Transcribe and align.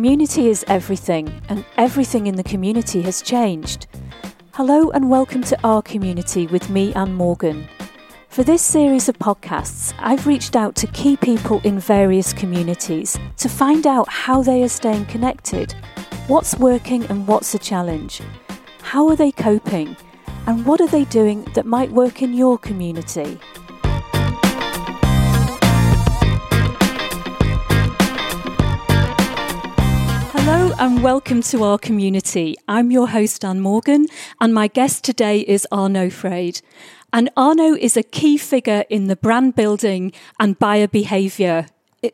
Community 0.00 0.48
is 0.48 0.64
everything, 0.66 1.42
and 1.50 1.62
everything 1.76 2.26
in 2.26 2.36
the 2.36 2.42
community 2.42 3.02
has 3.02 3.20
changed. 3.20 3.86
Hello, 4.54 4.88
and 4.92 5.10
welcome 5.10 5.42
to 5.42 5.58
Our 5.62 5.82
Community 5.82 6.46
with 6.46 6.70
me, 6.70 6.94
Anne 6.94 7.12
Morgan. 7.12 7.68
For 8.30 8.42
this 8.42 8.62
series 8.62 9.10
of 9.10 9.18
podcasts, 9.18 9.92
I've 9.98 10.26
reached 10.26 10.56
out 10.56 10.74
to 10.76 10.86
key 10.86 11.18
people 11.18 11.60
in 11.64 11.78
various 11.78 12.32
communities 12.32 13.18
to 13.36 13.50
find 13.50 13.86
out 13.86 14.08
how 14.08 14.42
they 14.42 14.62
are 14.62 14.70
staying 14.70 15.04
connected, 15.04 15.74
what's 16.28 16.56
working 16.56 17.04
and 17.08 17.28
what's 17.28 17.52
a 17.52 17.58
challenge, 17.58 18.22
how 18.80 19.06
are 19.06 19.16
they 19.16 19.32
coping, 19.32 19.94
and 20.46 20.64
what 20.64 20.80
are 20.80 20.88
they 20.88 21.04
doing 21.04 21.44
that 21.54 21.66
might 21.66 21.92
work 21.92 22.22
in 22.22 22.32
your 22.32 22.56
community. 22.56 23.38
And 30.80 31.02
welcome 31.02 31.42
to 31.42 31.62
our 31.62 31.76
community. 31.76 32.56
I'm 32.66 32.90
your 32.90 33.08
host, 33.08 33.44
Anne 33.44 33.60
Morgan, 33.60 34.06
and 34.40 34.54
my 34.54 34.66
guest 34.66 35.04
today 35.04 35.40
is 35.40 35.68
Arno 35.70 36.08
Freid. 36.08 36.62
And 37.12 37.28
Arno 37.36 37.74
is 37.74 37.98
a 37.98 38.02
key 38.02 38.38
figure 38.38 38.86
in 38.88 39.06
the 39.06 39.14
brand 39.14 39.54
building 39.54 40.10
and 40.38 40.58
buyer 40.58 40.88
behaviour 40.88 41.66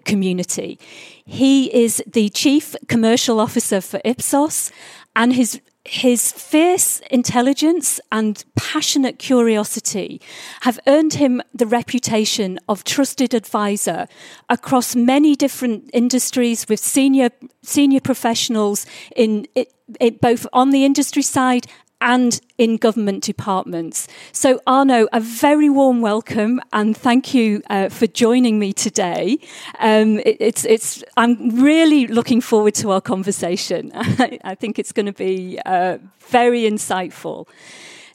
community. 0.05 0.80
He 1.24 1.73
is 1.73 2.02
the 2.09 2.29
chief 2.29 2.74
commercial 2.88 3.38
officer 3.38 3.80
for 3.80 4.01
Ipsos, 4.05 4.73
and 5.15 5.35
his 5.35 5.60
his 5.88 6.32
fierce 6.32 7.00
intelligence 7.10 8.00
and 8.10 8.45
passionate 8.56 9.18
curiosity 9.18 10.20
have 10.62 10.78
earned 10.87 11.15
him 11.15 11.43
the 11.54 11.66
reputation 11.66 12.59
of 12.68 12.84
trusted 12.84 13.34
advisor 13.34 14.06
across 14.48 14.96
many 14.96 15.34
different 15.34 15.88
industries 15.93 16.68
with 16.68 16.80
senior 16.80 17.30
senior 17.62 18.01
professionals 18.01 18.87
in 19.15 19.46
it, 19.54 19.73
it, 20.01 20.20
both 20.20 20.46
on 20.52 20.70
the 20.70 20.84
industry 20.84 21.23
side 21.23 21.66
and 22.01 22.41
in 22.59 22.77
government 22.77 23.23
departments. 23.25 24.07
So, 24.33 24.61
Arno, 24.66 25.09
a 25.13 25.21
very 25.21 25.69
warm 25.71 26.01
welcome 26.01 26.61
and 26.73 26.97
thank 26.97 27.35
you 27.35 27.63
uh, 27.71 27.89
for 27.89 28.07
joining 28.07 28.59
me 28.59 28.73
today. 28.73 29.39
Um, 29.80 30.19
it, 30.21 30.37
it's, 30.41 30.65
it's, 30.65 31.02
I'm 31.17 31.63
really 31.63 32.07
looking 32.07 32.41
forward 32.41 32.74
to 32.77 32.91
our 32.91 33.01
conversation. 33.01 33.93
I 33.95 34.55
think 34.55 34.79
it's 34.79 34.93
going 34.93 35.07
to 35.07 35.13
be 35.13 35.59
uh, 35.65 35.99
very 36.21 36.63
insightful. 36.63 37.49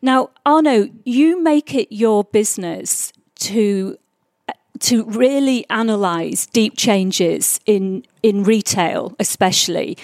Now, 0.01 0.31
Arno, 0.45 0.89
you 1.05 1.41
make 1.41 1.75
it 1.75 1.87
your 1.91 2.23
business 2.23 3.13
to 3.39 3.97
to 4.79 5.05
really 5.05 5.63
analyze 5.69 6.47
deep 6.47 6.75
changes 6.75 7.59
in 7.67 8.03
in 8.23 8.43
retail 8.43 9.15
especially 9.19 9.95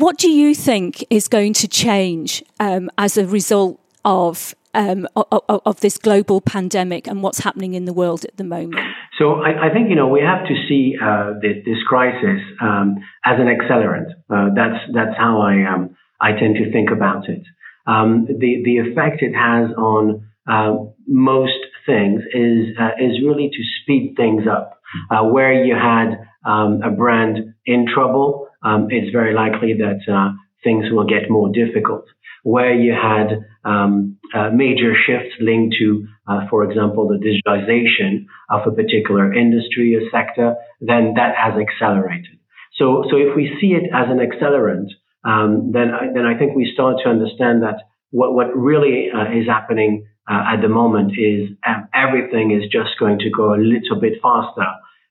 what 0.00 0.18
do 0.18 0.28
you 0.28 0.54
think 0.54 1.04
is 1.10 1.28
going 1.28 1.52
to 1.54 1.68
change 1.68 2.42
um, 2.60 2.90
as 2.98 3.16
a 3.16 3.26
result 3.26 3.80
of, 4.04 4.54
um, 4.74 5.06
of, 5.16 5.42
of 5.48 5.80
this 5.80 5.98
global 5.98 6.40
pandemic 6.40 7.06
and 7.06 7.22
what's 7.22 7.38
happening 7.40 7.74
in 7.74 7.84
the 7.84 7.92
world 7.92 8.24
at 8.24 8.36
the 8.36 8.44
moment? 8.44 8.80
So 9.18 9.34
I, 9.34 9.68
I 9.68 9.72
think 9.72 9.88
you 9.90 9.94
know 9.94 10.08
we 10.08 10.20
have 10.20 10.46
to 10.46 10.54
see 10.68 10.96
uh, 11.00 11.34
this, 11.40 11.64
this, 11.64 11.78
crisis 11.86 12.40
um, 12.60 12.96
as 13.24 13.38
an 13.38 13.46
accelerant. 13.46 14.10
Uh, 14.28 14.52
that's 14.54 14.82
that's 14.92 15.16
how 15.16 15.40
I 15.40 15.64
um, 15.72 15.96
I 16.20 16.32
tend 16.32 16.56
to 16.56 16.72
think 16.72 16.90
about 16.90 17.28
it. 17.28 17.42
Um, 17.86 18.26
the 18.26 18.62
the 18.64 18.78
effect 18.78 19.22
it 19.22 19.34
has 19.34 19.70
on 19.76 20.26
uh, 20.50 20.90
most 21.06 21.52
things 21.86 22.22
is 22.34 22.76
uh, 22.78 22.90
is 22.98 23.22
really 23.24 23.50
to 23.50 23.62
speed 23.82 24.14
things 24.16 24.44
up. 24.50 24.80
Uh, 25.10 25.24
where 25.24 25.64
you 25.64 25.74
had 25.74 26.24
um, 26.44 26.80
a 26.82 26.90
brand 26.90 27.54
in 27.66 27.86
trouble, 27.92 28.43
um, 28.64 28.88
it's 28.90 29.12
very 29.12 29.34
likely 29.34 29.74
that 29.74 30.00
uh, 30.12 30.32
things 30.62 30.86
will 30.90 31.06
get 31.06 31.30
more 31.30 31.50
difficult. 31.52 32.06
Where 32.42 32.74
you 32.74 32.92
had 32.92 33.44
um, 33.64 34.18
uh, 34.34 34.50
major 34.50 34.92
shifts 35.06 35.34
linked 35.40 35.76
to, 35.78 36.06
uh, 36.28 36.40
for 36.50 36.64
example, 36.64 37.08
the 37.08 37.16
digitalization 37.16 38.26
of 38.50 38.66
a 38.66 38.74
particular 38.74 39.32
industry 39.32 39.94
or 39.94 40.02
sector, 40.10 40.56
then 40.80 41.14
that 41.16 41.34
has 41.36 41.54
accelerated. 41.60 42.38
So, 42.78 43.04
so 43.10 43.16
if 43.16 43.36
we 43.36 43.56
see 43.60 43.72
it 43.72 43.84
as 43.94 44.08
an 44.10 44.18
accelerant, 44.18 44.88
um, 45.24 45.70
then 45.72 45.90
I, 45.90 46.12
then 46.12 46.26
I 46.26 46.36
think 46.36 46.54
we 46.54 46.70
start 46.74 46.96
to 47.04 47.08
understand 47.08 47.62
that 47.62 47.76
what 48.10 48.34
what 48.34 48.54
really 48.54 49.08
uh, 49.10 49.32
is 49.32 49.46
happening 49.46 50.06
uh, 50.30 50.54
at 50.54 50.60
the 50.60 50.68
moment 50.68 51.12
is 51.18 51.50
um, 51.66 51.88
everything 51.94 52.50
is 52.50 52.70
just 52.70 52.98
going 52.98 53.18
to 53.20 53.30
go 53.30 53.54
a 53.54 53.60
little 53.60 53.98
bit 54.00 54.14
faster 54.20 54.66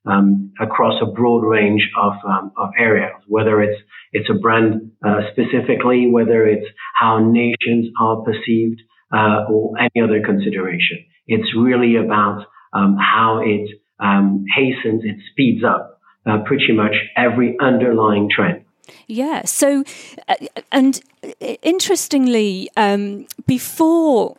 um, 0.05 0.51
across 0.59 1.01
a 1.01 1.05
broad 1.05 1.43
range 1.43 1.87
of, 1.99 2.13
um, 2.27 2.51
of 2.57 2.69
areas, 2.77 3.13
whether 3.27 3.61
it's 3.61 3.79
it's 4.11 4.29
a 4.29 4.33
brand 4.35 4.91
uh, 5.03 5.21
specifically, 5.31 6.07
whether 6.07 6.45
it's 6.45 6.67
how 6.95 7.17
nations 7.19 7.87
are 7.99 8.21
perceived, 8.21 8.79
uh, 9.13 9.45
or 9.49 9.73
any 9.79 10.03
other 10.03 10.21
consideration. 10.23 11.03
It's 11.27 11.55
really 11.57 11.95
about 11.95 12.45
um, 12.73 12.97
how 12.99 13.41
it 13.43 13.69
um, 13.99 14.45
hastens, 14.55 15.03
it 15.03 15.17
speeds 15.31 15.63
up 15.63 15.99
uh, 16.25 16.39
pretty 16.45 16.73
much 16.73 16.95
every 17.15 17.57
underlying 17.59 18.29
trend. 18.29 18.65
Yeah. 19.07 19.45
So, 19.45 19.83
uh, 20.27 20.35
and 20.71 21.01
interestingly, 21.61 22.69
um, 22.75 23.27
before 23.47 24.37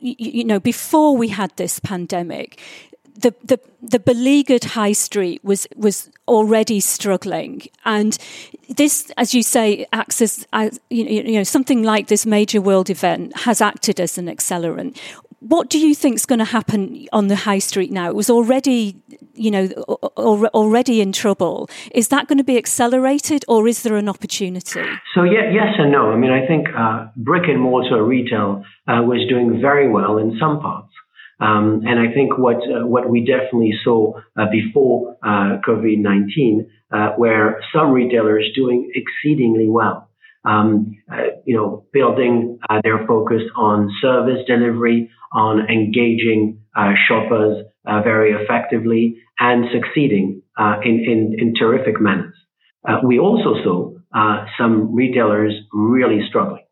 you 0.00 0.44
know, 0.44 0.60
before 0.60 1.16
we 1.16 1.28
had 1.28 1.56
this 1.56 1.78
pandemic, 1.78 2.60
the, 3.16 3.34
the, 3.44 3.60
the 3.82 3.98
beleaguered 3.98 4.64
high 4.64 4.92
street 4.92 5.42
was, 5.44 5.66
was 5.76 6.10
already 6.28 6.80
struggling. 6.80 7.62
And 7.84 8.16
this, 8.68 9.10
as 9.16 9.34
you 9.34 9.42
say, 9.42 9.86
acts 9.92 10.20
as, 10.20 10.46
as 10.52 10.80
you, 10.90 11.22
know, 11.34 11.44
something 11.44 11.82
like 11.82 12.08
this 12.08 12.26
major 12.26 12.60
world 12.60 12.90
event 12.90 13.36
has 13.38 13.60
acted 13.60 14.00
as 14.00 14.18
an 14.18 14.26
accelerant. 14.26 14.98
What 15.40 15.68
do 15.70 15.78
you 15.78 15.94
think 15.94 16.16
is 16.16 16.26
going 16.26 16.38
to 16.40 16.44
happen 16.46 17.06
on 17.12 17.28
the 17.28 17.36
high 17.36 17.58
street 17.58 17.92
now? 17.92 18.08
It 18.08 18.16
was 18.16 18.30
already, 18.30 18.96
you 19.34 19.50
know, 19.50 19.66
already 20.16 21.00
in 21.00 21.12
trouble. 21.12 21.68
Is 21.92 22.08
that 22.08 22.26
going 22.26 22.38
to 22.38 22.44
be 22.44 22.56
accelerated, 22.56 23.44
or 23.46 23.68
is 23.68 23.82
there 23.82 23.96
an 23.96 24.08
opportunity? 24.08 24.82
So 25.14 25.22
yeah, 25.22 25.50
yes 25.52 25.74
and 25.78 25.92
no. 25.92 26.10
I 26.10 26.16
mean, 26.16 26.32
I 26.32 26.46
think 26.46 26.66
uh, 26.76 27.08
brick 27.16 27.44
and 27.48 27.60
mortar 27.60 28.02
retail 28.02 28.64
uh, 28.88 29.02
was 29.02 29.24
doing 29.28 29.60
very 29.60 29.88
well 29.88 30.18
in 30.18 30.36
some 30.40 30.58
parts. 30.60 30.90
Um, 31.38 31.82
and 31.84 32.00
I 32.00 32.14
think 32.14 32.38
what 32.38 32.56
uh, 32.56 32.86
what 32.86 33.10
we 33.10 33.20
definitely 33.24 33.74
saw 33.84 34.14
uh, 34.38 34.46
before 34.50 35.16
uh, 35.22 35.58
COVID 35.66 35.98
nineteen, 35.98 36.70
uh, 36.90 37.10
where 37.16 37.60
some 37.74 37.90
retailers 37.90 38.48
doing 38.54 38.90
exceedingly 38.94 39.68
well. 39.68 40.08
Um, 40.44 40.96
uh, 41.12 41.40
you 41.44 41.56
know, 41.56 41.84
building 41.92 42.58
uh, 42.70 42.80
their 42.84 43.04
focus 43.06 43.42
on 43.56 43.90
service 44.00 44.38
delivery, 44.46 45.10
on 45.32 45.68
engaging 45.68 46.60
shoppers 47.08 47.64
very 47.84 48.32
effectively, 48.32 49.16
and 49.40 49.64
succeeding 49.72 50.42
in, 50.84 51.04
in, 51.04 51.36
in 51.38 51.54
terrific 51.58 52.00
manners. 52.00 52.36
we 53.02 53.18
also 53.18 53.54
saw 53.64 54.46
some 54.56 54.94
retailers 54.94 55.52
really 55.72 56.20
struggling. 56.28 56.62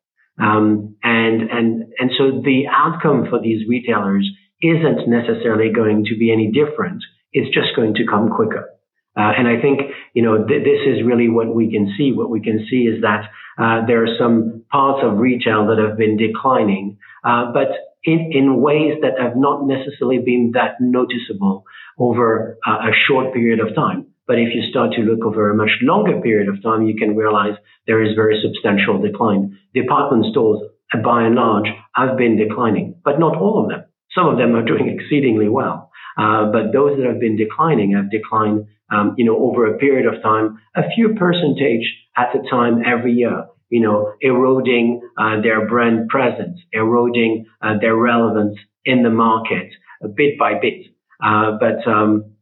Um, 0.40 0.96
and 1.02 1.42
and 1.50 1.84
and 1.98 2.10
so 2.16 2.42
the 2.44 2.64
outcome 2.70 3.26
for 3.30 3.40
these 3.40 3.68
retailers 3.68 4.28
isn't 4.64 5.06
necessarily 5.06 5.70
going 5.70 6.06
to 6.06 6.16
be 6.16 6.32
any 6.32 6.50
different. 6.50 7.04
It's 7.32 7.54
just 7.54 7.76
going 7.76 7.94
to 7.94 8.06
come 8.08 8.30
quicker. 8.30 8.70
Uh, 9.16 9.30
and 9.38 9.46
I 9.46 9.60
think, 9.60 9.80
you 10.14 10.22
know, 10.22 10.44
th- 10.44 10.64
this 10.64 10.82
is 10.86 11.04
really 11.04 11.28
what 11.28 11.54
we 11.54 11.70
can 11.70 11.94
see. 11.96 12.12
What 12.12 12.30
we 12.30 12.40
can 12.40 12.66
see 12.68 12.88
is 12.92 13.02
that 13.02 13.28
uh, 13.58 13.86
there 13.86 14.02
are 14.02 14.16
some 14.18 14.64
parts 14.72 15.04
of 15.04 15.18
retail 15.18 15.66
that 15.68 15.78
have 15.78 15.96
been 15.96 16.16
declining, 16.16 16.98
uh, 17.22 17.52
but 17.52 17.68
in, 18.02 18.32
in 18.32 18.60
ways 18.60 18.94
that 19.02 19.20
have 19.20 19.36
not 19.36 19.66
necessarily 19.66 20.18
been 20.18 20.52
that 20.54 20.80
noticeable 20.80 21.64
over 21.98 22.58
a 22.66 22.90
short 23.06 23.32
period 23.32 23.60
of 23.60 23.74
time. 23.74 24.06
But 24.26 24.38
if 24.38 24.48
you 24.54 24.68
start 24.70 24.92
to 24.94 25.02
look 25.02 25.24
over 25.24 25.50
a 25.50 25.54
much 25.54 25.70
longer 25.82 26.20
period 26.20 26.48
of 26.48 26.62
time, 26.62 26.86
you 26.86 26.96
can 26.96 27.14
realize 27.14 27.54
there 27.86 28.02
is 28.02 28.16
very 28.16 28.42
substantial 28.42 29.00
decline. 29.00 29.58
Department 29.74 30.26
stores, 30.30 30.60
by 31.04 31.24
and 31.24 31.36
large, 31.36 31.68
have 31.94 32.16
been 32.16 32.36
declining, 32.36 32.96
but 33.04 33.20
not 33.20 33.36
all 33.36 33.62
of 33.62 33.68
them. 33.68 33.83
Some 34.14 34.28
of 34.28 34.38
them 34.38 34.54
are 34.54 34.64
doing 34.64 34.88
exceedingly 34.88 35.48
well, 35.48 35.90
uh, 36.16 36.46
but 36.52 36.72
those 36.72 36.96
that 36.96 37.06
have 37.06 37.20
been 37.20 37.36
declining 37.36 37.92
have 37.92 38.10
declined, 38.10 38.66
um, 38.90 39.14
you 39.16 39.24
know, 39.24 39.36
over 39.38 39.66
a 39.66 39.78
period 39.78 40.06
of 40.06 40.22
time, 40.22 40.58
a 40.76 40.82
few 40.94 41.14
percentage 41.14 41.84
at 42.16 42.34
a 42.34 42.48
time 42.48 42.82
every 42.86 43.12
year. 43.12 43.46
You 43.70 43.80
know, 43.80 44.12
eroding 44.20 45.00
uh, 45.18 45.40
their 45.40 45.66
brand 45.66 46.08
presence, 46.08 46.60
eroding 46.72 47.46
uh, 47.60 47.78
their 47.80 47.96
relevance 47.96 48.56
in 48.84 49.02
the 49.02 49.10
market, 49.10 49.68
bit 50.14 50.38
by 50.38 50.60
bit. 50.60 50.86
Uh, 51.24 51.52
but 51.58 51.90
um, 51.90 52.34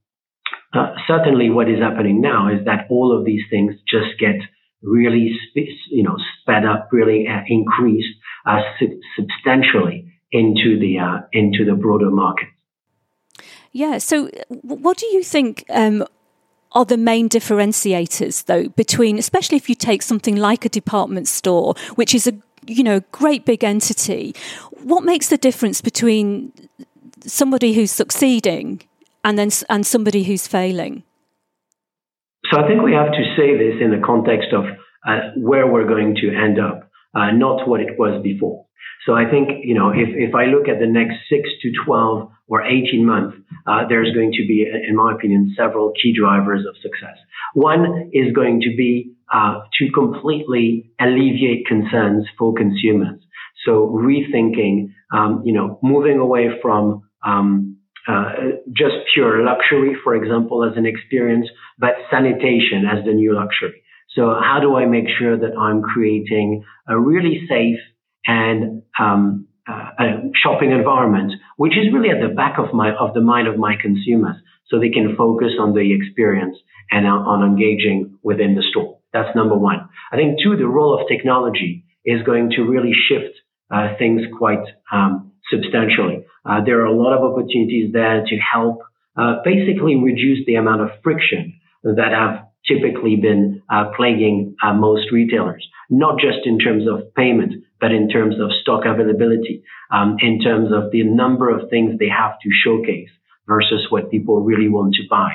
uh, 0.75 0.95
certainly, 1.07 1.49
what 1.49 1.71
is 1.71 1.79
happening 1.79 2.21
now 2.21 2.49
is 2.53 2.65
that 2.67 2.87
all 2.91 3.17
of 3.17 3.25
these 3.25 3.43
things 3.49 3.75
just 3.89 4.19
get 4.19 4.37
really, 4.83 5.39
you 5.91 6.03
know, 6.03 6.17
sped 6.41 6.67
up, 6.67 6.89
really 6.93 7.27
uh, 7.29 7.41
increased 7.47 8.09
substantially 9.17 10.13
into 10.33 10.79
the 10.79 10.99
uh, 10.99 11.19
into 11.33 11.65
the 11.65 11.75
broader 11.75 12.11
market. 12.11 12.49
Yeah. 13.73 13.99
So, 13.99 14.29
what 14.63 14.99
do 14.99 15.07
you 15.07 15.23
think 15.23 15.65
um, 15.71 16.05
are 16.73 16.85
the 16.85 16.97
main 16.97 17.29
differentiators, 17.29 18.45
though, 18.47 18.69
between, 18.71 19.19
especially 19.19 19.57
if 19.57 19.69
you 19.69 19.75
take 19.75 20.03
something 20.03 20.37
like 20.37 20.65
a 20.65 20.69
department 20.69 21.29
store, 21.29 21.75
which 21.95 22.15
is 22.15 22.27
a 22.27 22.33
you 22.67 22.83
know 22.83 23.01
great 23.13 23.45
big 23.45 23.65
entity? 23.65 24.35
What 24.83 25.05
makes 25.05 25.29
the 25.29 25.39
difference 25.39 25.81
between 25.81 26.53
somebody 27.21 27.73
who's 27.75 27.91
succeeding 27.91 28.83
and 29.25 29.39
then 29.39 29.51
and 29.69 29.87
somebody 29.87 30.25
who's 30.25 30.47
failing? 30.47 31.03
So 32.51 32.59
I 32.59 32.67
think 32.67 32.83
we 32.83 32.93
have 32.93 33.13
to 33.13 33.35
say 33.37 33.57
this 33.57 33.81
in 33.81 33.91
the 33.91 34.03
context 34.05 34.49
of 34.53 34.65
uh, 35.07 35.31
where 35.37 35.67
we're 35.67 35.87
going 35.87 36.17
to 36.17 36.29
end 36.35 36.59
up, 36.61 36.91
uh, 37.15 37.31
not 37.31 37.67
what 37.67 37.81
it 37.81 37.99
was 37.99 38.23
before. 38.23 38.67
So 39.07 39.15
I 39.15 39.29
think, 39.29 39.65
you 39.65 39.75
know, 39.75 39.91
if, 39.91 40.09
if 40.15 40.35
I 40.35 40.47
look 40.47 40.69
at 40.69 40.79
the 40.79 40.87
next 40.87 41.17
six 41.29 41.49
to 41.63 41.73
12 41.85 42.31
or 42.49 42.63
18 42.65 43.05
months, 43.05 43.37
uh, 43.67 43.87
there's 43.89 44.13
going 44.15 44.33
to 44.33 44.47
be, 44.47 44.67
in 44.89 44.95
my 44.95 45.13
opinion, 45.13 45.55
several 45.57 45.93
key 46.01 46.15
drivers 46.17 46.65
of 46.69 46.77
success. 46.83 47.19
One 47.55 48.11
is 48.13 48.33
going 48.33 48.61
to 48.63 48.75
be 48.77 49.15
uh, 49.33 49.61
to 49.79 49.91
completely 49.93 50.91
alleviate 51.01 51.67
concerns 51.67 52.27
for 52.39 52.55
consumers. 52.55 53.21
So 53.65 53.89
rethinking, 53.89 54.93
um, 55.13 55.43
you 55.45 55.53
know, 55.53 55.79
moving 55.83 56.19
away 56.19 56.49
from 56.61 57.03
um, 57.25 57.79
uh, 58.09 58.33
just 58.77 58.95
pure 59.15 59.45
luxury, 59.45 59.97
for 60.03 60.15
example, 60.15 60.65
as 60.65 60.77
an 60.77 60.87
experience, 60.87 61.47
but 61.79 61.91
sanitation 62.11 62.85
as 62.91 63.05
the 63.05 63.13
new 63.13 63.35
luxury. 63.35 63.83
So 64.15 64.35
how 64.41 64.59
do 64.61 64.77
I 64.77 64.87
make 64.87 65.07
sure 65.19 65.39
that 65.39 65.57
I'm 65.57 65.83
creating 65.83 66.65
a 66.89 66.99
really 66.99 67.47
safe 67.49 67.79
and 68.27 68.83
um, 68.99 69.47
uh, 69.69 69.91
a 69.99 70.05
shopping 70.43 70.73
environment, 70.73 71.33
which 71.57 71.73
is 71.73 71.93
really 71.93 72.11
at 72.11 72.21
the 72.21 72.35
back 72.35 72.59
of 72.59 72.73
my 72.73 72.95
of 72.95 73.15
the 73.15 73.21
mind 73.21 73.49
of 73.49 73.59
my 73.59 73.75
consumers, 73.81 74.37
so 74.69 74.79
they 74.79 74.91
can 74.91 75.15
focus 75.17 75.53
on 75.61 75.75
the 75.75 75.95
experience 75.95 76.57
and 76.91 77.07
on 77.07 77.43
engaging 77.43 78.19
within 78.23 78.55
the 78.55 78.63
store. 78.71 78.99
That's 79.13 79.35
number 79.37 79.57
one. 79.57 79.89
I 80.11 80.17
think 80.17 80.39
two, 80.43 80.57
the 80.57 80.67
role 80.67 80.99
of 80.99 81.09
technology 81.09 81.85
is 82.05 82.23
going 82.23 82.51
to 82.57 82.63
really 82.63 82.93
shift 83.09 83.35
uh, 83.71 83.95
things 83.99 84.23
quite 84.37 84.65
um, 84.93 85.33
substantially. 85.51 86.25
Uh, 86.45 86.65
there 86.65 86.81
are 86.81 86.87
a 86.87 86.95
lot 86.95 87.17
of 87.17 87.23
opportunities 87.23 87.93
there 87.93 88.25
to 88.27 88.37
help 88.37 88.81
uh, 89.17 89.37
basically 89.45 89.97
reduce 89.97 90.45
the 90.47 90.57
amount 90.57 90.81
of 90.81 90.89
friction 91.03 91.55
that 91.85 92.13
have 92.13 92.47
typically 92.67 93.17
been 93.17 93.52
uh, 93.71 93.91
plaguing 93.97 94.55
uh, 94.63 94.73
most 94.73 95.11
retailers, 95.13 95.67
not 95.91 96.19
just 96.19 96.47
in 96.47 96.59
terms 96.59 96.85
of 96.89 97.15
payment, 97.15 97.55
but 97.81 97.93
in 97.93 98.09
terms 98.09 98.37
of 98.41 98.51
stock 98.63 98.85
availability, 98.87 99.63
um, 99.91 100.17
in 100.21 100.41
terms 100.41 100.71
of 100.73 100.91
the 100.93 101.03
number 101.03 101.51
of 101.51 101.69
things 101.69 101.99
they 101.99 102.09
have 102.09 102.33
to 102.43 102.51
showcase 102.65 103.11
versus 103.47 103.87
what 103.91 104.11
people 104.11 104.43
really 104.43 104.69
want 104.69 104.95
to 104.95 105.03
buy. 105.11 105.33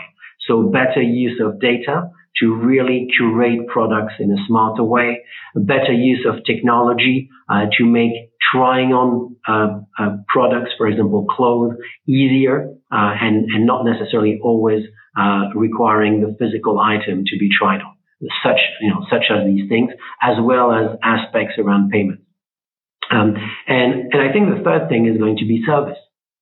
So 0.48 0.64
better 0.64 1.02
use 1.02 1.42
of 1.44 1.60
data 1.60 2.10
to 2.40 2.56
really 2.56 3.08
curate 3.18 3.68
products 3.68 4.14
in 4.20 4.32
a 4.32 4.38
smarter 4.48 4.84
way, 4.84 5.24
better 5.56 5.92
use 5.92 6.26
of 6.28 6.44
technology 6.46 7.30
uh, 7.50 7.66
to 7.78 7.86
make 7.86 8.14
trying 8.52 8.94
on 8.94 9.36
uh, 9.48 9.80
uh, 10.00 10.18
products, 10.28 10.72
for 10.78 10.88
example, 10.88 11.26
clothes, 11.26 11.74
easier 12.08 12.70
uh, 12.92 13.14
and, 13.22 13.46
and 13.52 13.66
not 13.66 13.84
necessarily 13.84 14.40
always 14.42 14.84
uh, 15.20 15.50
requiring 15.56 16.22
the 16.22 16.36
physical 16.40 16.80
item 16.80 17.24
to 17.26 17.38
be 17.38 17.50
tried 17.50 17.82
on. 17.82 17.97
Such, 18.44 18.60
you 18.82 18.90
know, 18.90 19.06
such 19.12 19.26
as 19.30 19.46
these 19.46 19.70
things, 19.70 19.92
as 20.22 20.38
well 20.42 20.72
as 20.72 20.98
aspects 21.04 21.56
around 21.60 21.92
payment. 21.92 22.22
Um, 23.12 23.36
and, 23.68 24.12
and 24.12 24.22
I 24.22 24.34
think 24.34 24.50
the 24.50 24.64
third 24.64 24.90
thing 24.90 25.06
is 25.06 25.18
going 25.18 25.38
to 25.38 25.46
be 25.46 25.64
service. 25.66 25.98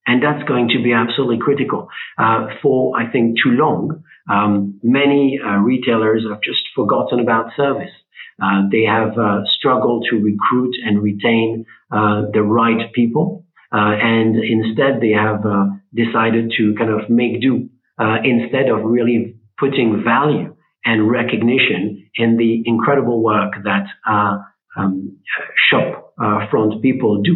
And 0.08 0.22
that's 0.22 0.48
going 0.48 0.70
to 0.70 0.84
be 0.84 0.94
absolutely 0.94 1.40
critical. 1.40 1.90
Uh, 2.18 2.48
for, 2.62 2.98
I 2.98 3.12
think, 3.12 3.38
too 3.44 3.52
long, 3.52 4.04
um, 4.30 4.80
many 4.84 5.40
uh, 5.44 5.58
retailers 5.58 6.24
have 6.30 6.42
just 6.42 6.62
forgotten 6.76 7.20
about 7.20 7.52
service. 7.58 7.92
Uh, 8.42 8.64
they 8.72 8.84
have 8.84 9.18
uh, 9.18 9.42
struggled 9.58 10.06
to 10.10 10.18
recruit 10.18 10.76
and 10.86 11.02
retain 11.02 11.66
uh, 11.92 12.24
the 12.34 12.42
right 12.42 12.94
people. 12.94 13.46
Uh, 13.74 13.96
and 14.00 14.36
instead, 14.36 15.02
they 15.02 15.12
have 15.12 15.44
decided 15.94 16.54
to 16.58 16.76
kind 16.78 16.92
of 16.92 17.10
make 17.10 17.42
do 17.42 17.70
instead 18.24 18.70
of 18.70 18.84
really 18.84 19.36
putting 19.58 20.04
value 20.04 20.56
and 20.86 21.10
recognition 21.10 22.08
in 22.16 22.38
the 22.38 22.64
incredible 22.66 23.24
work 23.24 23.54
that 23.64 23.86
um, 24.08 25.18
shop 25.70 26.14
front 26.52 26.82
people 26.82 27.22
do, 27.22 27.36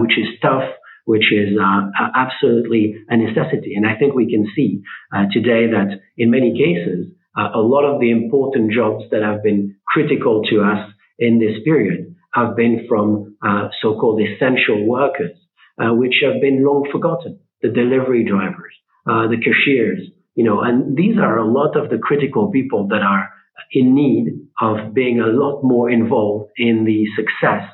which 0.00 0.18
is 0.18 0.26
tough, 0.42 0.64
which 1.06 1.32
is 1.32 1.56
uh, 1.56 1.82
absolutely 2.14 2.96
a 3.08 3.16
necessity. 3.16 3.74
And 3.76 3.86
I 3.86 3.94
think 3.96 4.14
we 4.14 4.28
can 4.28 4.46
see 4.54 4.82
uh, 5.14 5.26
today 5.32 5.70
that 5.70 6.00
in 6.18 6.30
many 6.30 6.52
cases, 6.52 7.06
uh, 7.38 7.50
a 7.54 7.60
lot 7.60 7.84
of 7.84 8.00
the 8.00 8.10
important 8.10 8.72
jobs 8.72 9.04
that 9.10 9.22
have 9.22 9.42
been 9.42 9.76
critical 9.86 10.42
to 10.50 10.62
us 10.62 10.90
in 11.18 11.38
this 11.38 11.62
period 11.64 12.14
have 12.34 12.56
been 12.56 12.86
from 12.88 13.36
uh, 13.46 13.68
so-called 13.80 14.20
essential 14.20 14.86
workers, 14.86 15.36
uh, 15.80 15.94
which 15.94 16.16
have 16.22 16.40
been 16.40 16.64
long 16.64 16.88
forgotten. 16.90 17.38
The 17.62 17.68
delivery 17.68 18.24
drivers, 18.24 18.74
uh, 19.08 19.28
the 19.28 19.38
cashiers, 19.38 20.00
you 20.36 20.44
know, 20.44 20.60
and 20.60 20.96
these 20.96 21.16
are 21.18 21.38
a 21.38 21.46
lot 21.46 21.76
of 21.76 21.90
the 21.90 21.98
critical 21.98 22.50
people 22.50 22.86
that 22.88 23.02
are 23.02 23.30
in 23.72 23.94
need 23.94 24.26
of 24.60 24.94
being 24.94 25.18
a 25.18 25.26
lot 25.26 25.62
more 25.62 25.90
involved 25.90 26.50
in 26.56 26.84
the 26.84 27.06
success 27.16 27.68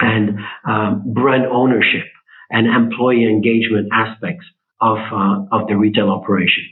and 0.00 0.38
um, 0.66 1.02
brand 1.12 1.46
ownership 1.46 2.06
and 2.50 2.66
employee 2.66 3.24
engagement 3.24 3.88
aspects 3.92 4.46
of 4.80 4.98
uh, 5.12 5.44
of 5.52 5.66
the 5.68 5.76
retail 5.76 6.10
operation. 6.10 6.64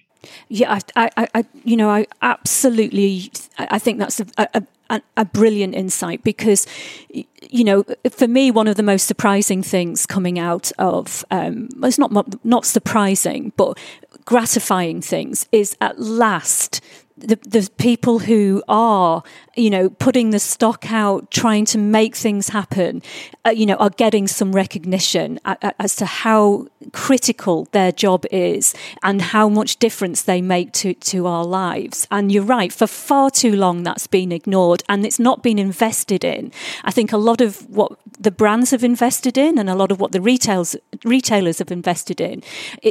Yeah, 0.48 0.78
I, 0.94 1.10
I, 1.16 1.28
I, 1.34 1.44
you 1.64 1.76
know, 1.76 1.90
I 1.90 2.06
absolutely, 2.20 3.32
I 3.58 3.80
think 3.80 3.98
that's 3.98 4.20
a, 4.20 4.26
a, 4.38 4.62
a, 4.90 5.00
a 5.16 5.24
brilliant 5.24 5.74
insight 5.74 6.22
because, 6.22 6.66
you 7.10 7.64
know, 7.64 7.84
for 8.10 8.28
me, 8.28 8.50
one 8.50 8.68
of 8.68 8.76
the 8.76 8.82
most 8.82 9.06
surprising 9.06 9.62
things 9.62 10.06
coming 10.06 10.38
out 10.38 10.72
of, 10.78 11.24
um, 11.30 11.68
it's 11.82 11.98
not 11.98 12.44
not 12.44 12.66
surprising, 12.66 13.52
but 13.56 13.78
gratifying 14.24 15.00
things 15.00 15.46
is 15.52 15.76
at 15.80 15.98
last 15.98 16.80
the, 17.16 17.36
the 17.46 17.68
people 17.78 18.20
who 18.20 18.62
are, 18.68 19.22
you 19.56 19.70
know, 19.70 19.90
putting 19.90 20.30
the 20.30 20.38
stock 20.38 20.90
out, 20.90 21.30
trying 21.30 21.64
to 21.66 21.78
make 21.78 22.16
things 22.16 22.48
happen, 22.48 23.02
uh, 23.44 23.50
you 23.50 23.66
know, 23.66 23.76
are 23.76 23.90
getting 23.90 24.26
some 24.26 24.52
recognition 24.52 25.38
as 25.44 25.94
to 25.96 26.06
how 26.06 26.66
critical 26.92 27.68
their 27.72 27.92
job 27.92 28.24
is 28.30 28.74
and 29.02 29.20
how 29.20 29.48
much 29.48 29.76
difference 29.76 30.22
they 30.22 30.40
make 30.40 30.72
to, 30.72 30.94
to 30.94 31.26
our 31.26 31.44
lives. 31.44 32.06
And 32.10 32.32
you're 32.32 32.42
right, 32.42 32.72
for 32.72 32.86
far 32.86 33.30
too 33.30 33.54
long 33.54 33.82
that's 33.82 34.06
been 34.06 34.32
ignored 34.32 34.82
and 34.88 35.04
it's 35.04 35.18
not 35.18 35.42
been 35.42 35.58
invested 35.58 36.24
in. 36.24 36.50
I 36.84 36.90
think 36.90 37.12
a 37.12 37.18
lot 37.18 37.40
of 37.40 37.68
what 37.68 37.98
the 38.18 38.30
brands 38.30 38.70
have 38.70 38.84
invested 38.84 39.36
in 39.36 39.58
and 39.58 39.68
a 39.68 39.74
lot 39.74 39.92
of 39.92 40.00
what 40.00 40.12
the 40.12 40.20
retails, 40.20 40.76
retailers 41.04 41.58
have 41.58 41.70
invested 41.70 42.20
in 42.20 42.42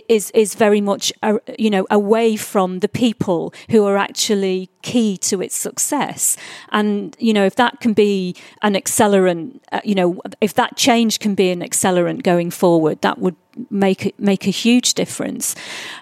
is, 0.08 0.32
is 0.32 0.56
very 0.56 0.82
much, 0.82 1.12
uh, 1.24 1.38
you 1.58 1.70
know, 1.70 1.88
away 1.90 2.36
from 2.36 2.80
the 2.80 2.90
people 2.90 3.54
who 3.70 3.86
are 3.86 3.98
actually 3.98 4.11
actually 4.12 4.70
key 4.82 5.18
to 5.18 5.42
its 5.42 5.56
success. 5.56 6.38
And, 6.70 7.16
you 7.18 7.34
know, 7.34 7.46
if 7.46 7.56
that 7.56 7.80
can 7.80 7.94
be 7.94 8.36
an 8.62 8.74
accelerant, 8.74 9.62
uh, 9.72 9.80
you 9.86 9.96
know, 9.96 10.20
if 10.42 10.54
that 10.56 10.76
change 10.76 11.20
can 11.20 11.34
be 11.34 11.50
an 11.50 11.62
accelerant 11.62 12.24
going 12.24 12.52
forward, 12.52 13.02
that 13.02 13.20
would 13.20 13.38
make 13.70 14.06
it, 14.08 14.20
make 14.20 14.48
a 14.48 14.52
huge 14.52 14.96
difference. 14.96 15.56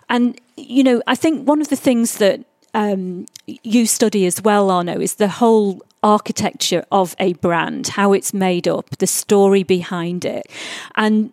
And, 0.08 0.42
you 0.58 0.84
know, 0.84 1.04
I 1.06 1.16
think 1.16 1.48
one 1.48 1.62
of 1.62 1.68
the 1.68 1.76
things 1.76 2.18
that 2.18 2.40
um, 2.74 3.26
you 3.46 3.86
study 3.86 4.26
as 4.26 4.42
well, 4.42 4.72
Arno, 4.72 5.00
is 5.00 5.16
the 5.16 5.28
whole 5.28 5.82
architecture 6.02 6.84
of 6.92 7.16
a 7.20 7.34
brand, 7.34 7.90
how 7.90 8.14
it's 8.14 8.34
made 8.34 8.68
up, 8.68 8.90
the 8.98 9.08
story 9.08 9.64
behind 9.64 10.26
it. 10.26 10.48
And 10.96 11.32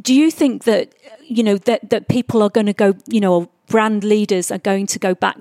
do 0.00 0.12
you 0.12 0.30
think 0.32 0.64
that, 0.64 0.94
you 1.22 1.44
know, 1.44 1.58
that, 1.58 1.90
that 1.90 2.08
people 2.08 2.42
are 2.42 2.50
going 2.50 2.66
to 2.66 2.72
go, 2.72 2.94
you 3.06 3.20
know, 3.20 3.48
brand 3.68 4.02
leaders 4.04 4.50
are 4.50 4.58
going 4.58 4.86
to 4.86 4.98
go 4.98 5.14
back 5.14 5.36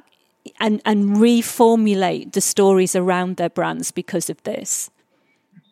and 0.60 0.82
and 0.86 1.18
reformulate 1.18 2.34
the 2.34 2.42
stories 2.42 2.96
around 2.96 3.38
their 3.38 3.50
brands 3.50 3.92
because 3.92 4.30
of 4.30 4.42
this? 4.44 4.90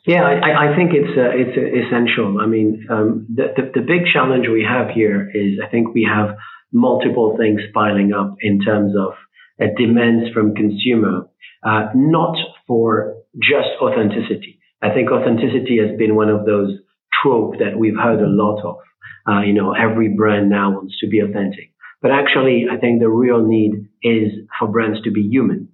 Yeah, 0.05 0.23
I, 0.23 0.71
I 0.71 0.75
think 0.75 0.91
it's 0.93 1.17
uh, 1.17 1.31
it's 1.33 1.55
essential. 1.55 2.39
I 2.41 2.47
mean, 2.47 2.87
um, 2.89 3.27
the, 3.29 3.53
the, 3.55 3.79
the 3.79 3.85
big 3.85 4.07
challenge 4.11 4.47
we 4.47 4.65
have 4.67 4.89
here 4.89 5.29
is 5.33 5.59
I 5.63 5.69
think 5.69 5.93
we 5.93 6.07
have 6.09 6.35
multiple 6.71 7.35
things 7.37 7.61
piling 7.73 8.13
up 8.13 8.35
in 8.41 8.59
terms 8.59 8.93
of 8.97 9.13
uh, 9.61 9.67
demands 9.77 10.31
from 10.33 10.55
consumer, 10.55 11.27
uh, 11.63 11.89
not 11.93 12.35
for 12.65 13.15
just 13.37 13.69
authenticity. 13.81 14.59
I 14.81 14.93
think 14.93 15.11
authenticity 15.11 15.77
has 15.85 15.97
been 15.97 16.15
one 16.15 16.29
of 16.29 16.45
those 16.45 16.71
trope 17.21 17.59
that 17.59 17.77
we've 17.77 17.97
heard 17.97 18.21
a 18.21 18.27
lot 18.27 18.63
of. 18.63 18.77
Uh, 19.27 19.41
you 19.41 19.53
know, 19.53 19.73
every 19.73 20.09
brand 20.15 20.49
now 20.49 20.71
wants 20.71 20.97
to 20.99 21.07
be 21.07 21.19
authentic. 21.19 21.71
But 22.01 22.11
actually, 22.11 22.65
I 22.71 22.77
think 22.77 22.99
the 22.99 23.09
real 23.09 23.45
need 23.45 23.87
is 24.01 24.31
for 24.57 24.67
brands 24.67 25.01
to 25.03 25.11
be 25.11 25.21
human. 25.21 25.69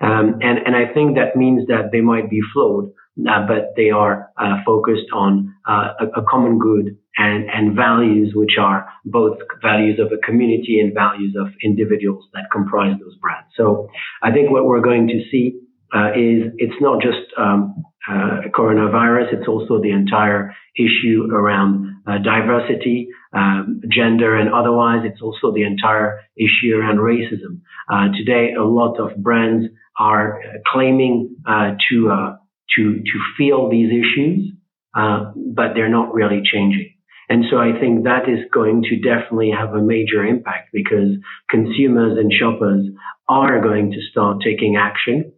Um, 0.00 0.38
and, 0.40 0.58
and 0.66 0.74
I 0.74 0.92
think 0.92 1.16
that 1.16 1.36
means 1.36 1.68
that 1.68 1.90
they 1.92 2.00
might 2.00 2.28
be 2.28 2.40
flawed, 2.52 2.90
uh, 3.28 3.46
but 3.46 3.74
they 3.76 3.90
are 3.90 4.30
uh, 4.40 4.56
focused 4.64 5.06
on 5.12 5.54
uh, 5.68 5.92
a, 6.00 6.20
a, 6.20 6.24
common 6.28 6.58
good 6.58 6.96
and, 7.18 7.50
and 7.50 7.76
values, 7.76 8.32
which 8.34 8.56
are 8.58 8.88
both 9.04 9.38
values 9.62 10.00
of 10.00 10.10
a 10.10 10.16
community 10.26 10.80
and 10.80 10.94
values 10.94 11.36
of 11.38 11.48
individuals 11.62 12.24
that 12.32 12.44
comprise 12.50 12.94
those 13.00 13.16
brands. 13.20 13.48
So 13.56 13.88
I 14.22 14.32
think 14.32 14.50
what 14.50 14.64
we're 14.64 14.80
going 14.80 15.06
to 15.08 15.20
see 15.30 15.60
uh, 15.94 16.10
is 16.16 16.52
it's 16.56 16.80
not 16.80 17.02
just 17.02 17.30
um, 17.38 17.84
uh, 18.08 18.48
coronavirus, 18.54 19.34
it's 19.34 19.48
also 19.48 19.80
the 19.82 19.90
entire 19.90 20.54
issue 20.76 21.28
around 21.30 21.99
uh, 22.10 22.18
diversity, 22.18 23.08
um, 23.32 23.80
gender, 23.88 24.36
and 24.36 24.52
otherwise. 24.52 25.02
It's 25.04 25.22
also 25.22 25.52
the 25.52 25.62
entire 25.62 26.20
issue 26.36 26.74
around 26.74 26.98
racism. 26.98 27.60
today, 28.16 28.54
a 28.58 28.64
lot 28.64 28.98
of 28.98 29.16
brands 29.16 29.66
are 29.98 30.40
claiming 30.72 31.36
to 31.46 32.36
to 32.76 32.94
to 32.94 33.18
feel 33.36 33.70
these 33.70 33.90
issues, 33.90 34.52
uh, 34.96 35.32
but 35.54 35.74
they're 35.74 35.88
not 35.88 36.14
really 36.14 36.42
changing. 36.44 36.94
And 37.28 37.44
so 37.48 37.58
I 37.58 37.78
think 37.78 38.04
that 38.04 38.28
is 38.28 38.40
going 38.52 38.82
to 38.90 38.96
definitely 38.96 39.52
have 39.56 39.72
a 39.74 39.80
major 39.80 40.24
impact 40.24 40.70
because 40.72 41.14
consumers 41.48 42.18
and 42.18 42.32
shoppers 42.32 42.86
are 43.28 43.62
going 43.62 43.92
to 43.92 43.98
start 44.10 44.38
taking 44.44 44.76
action 44.76 45.32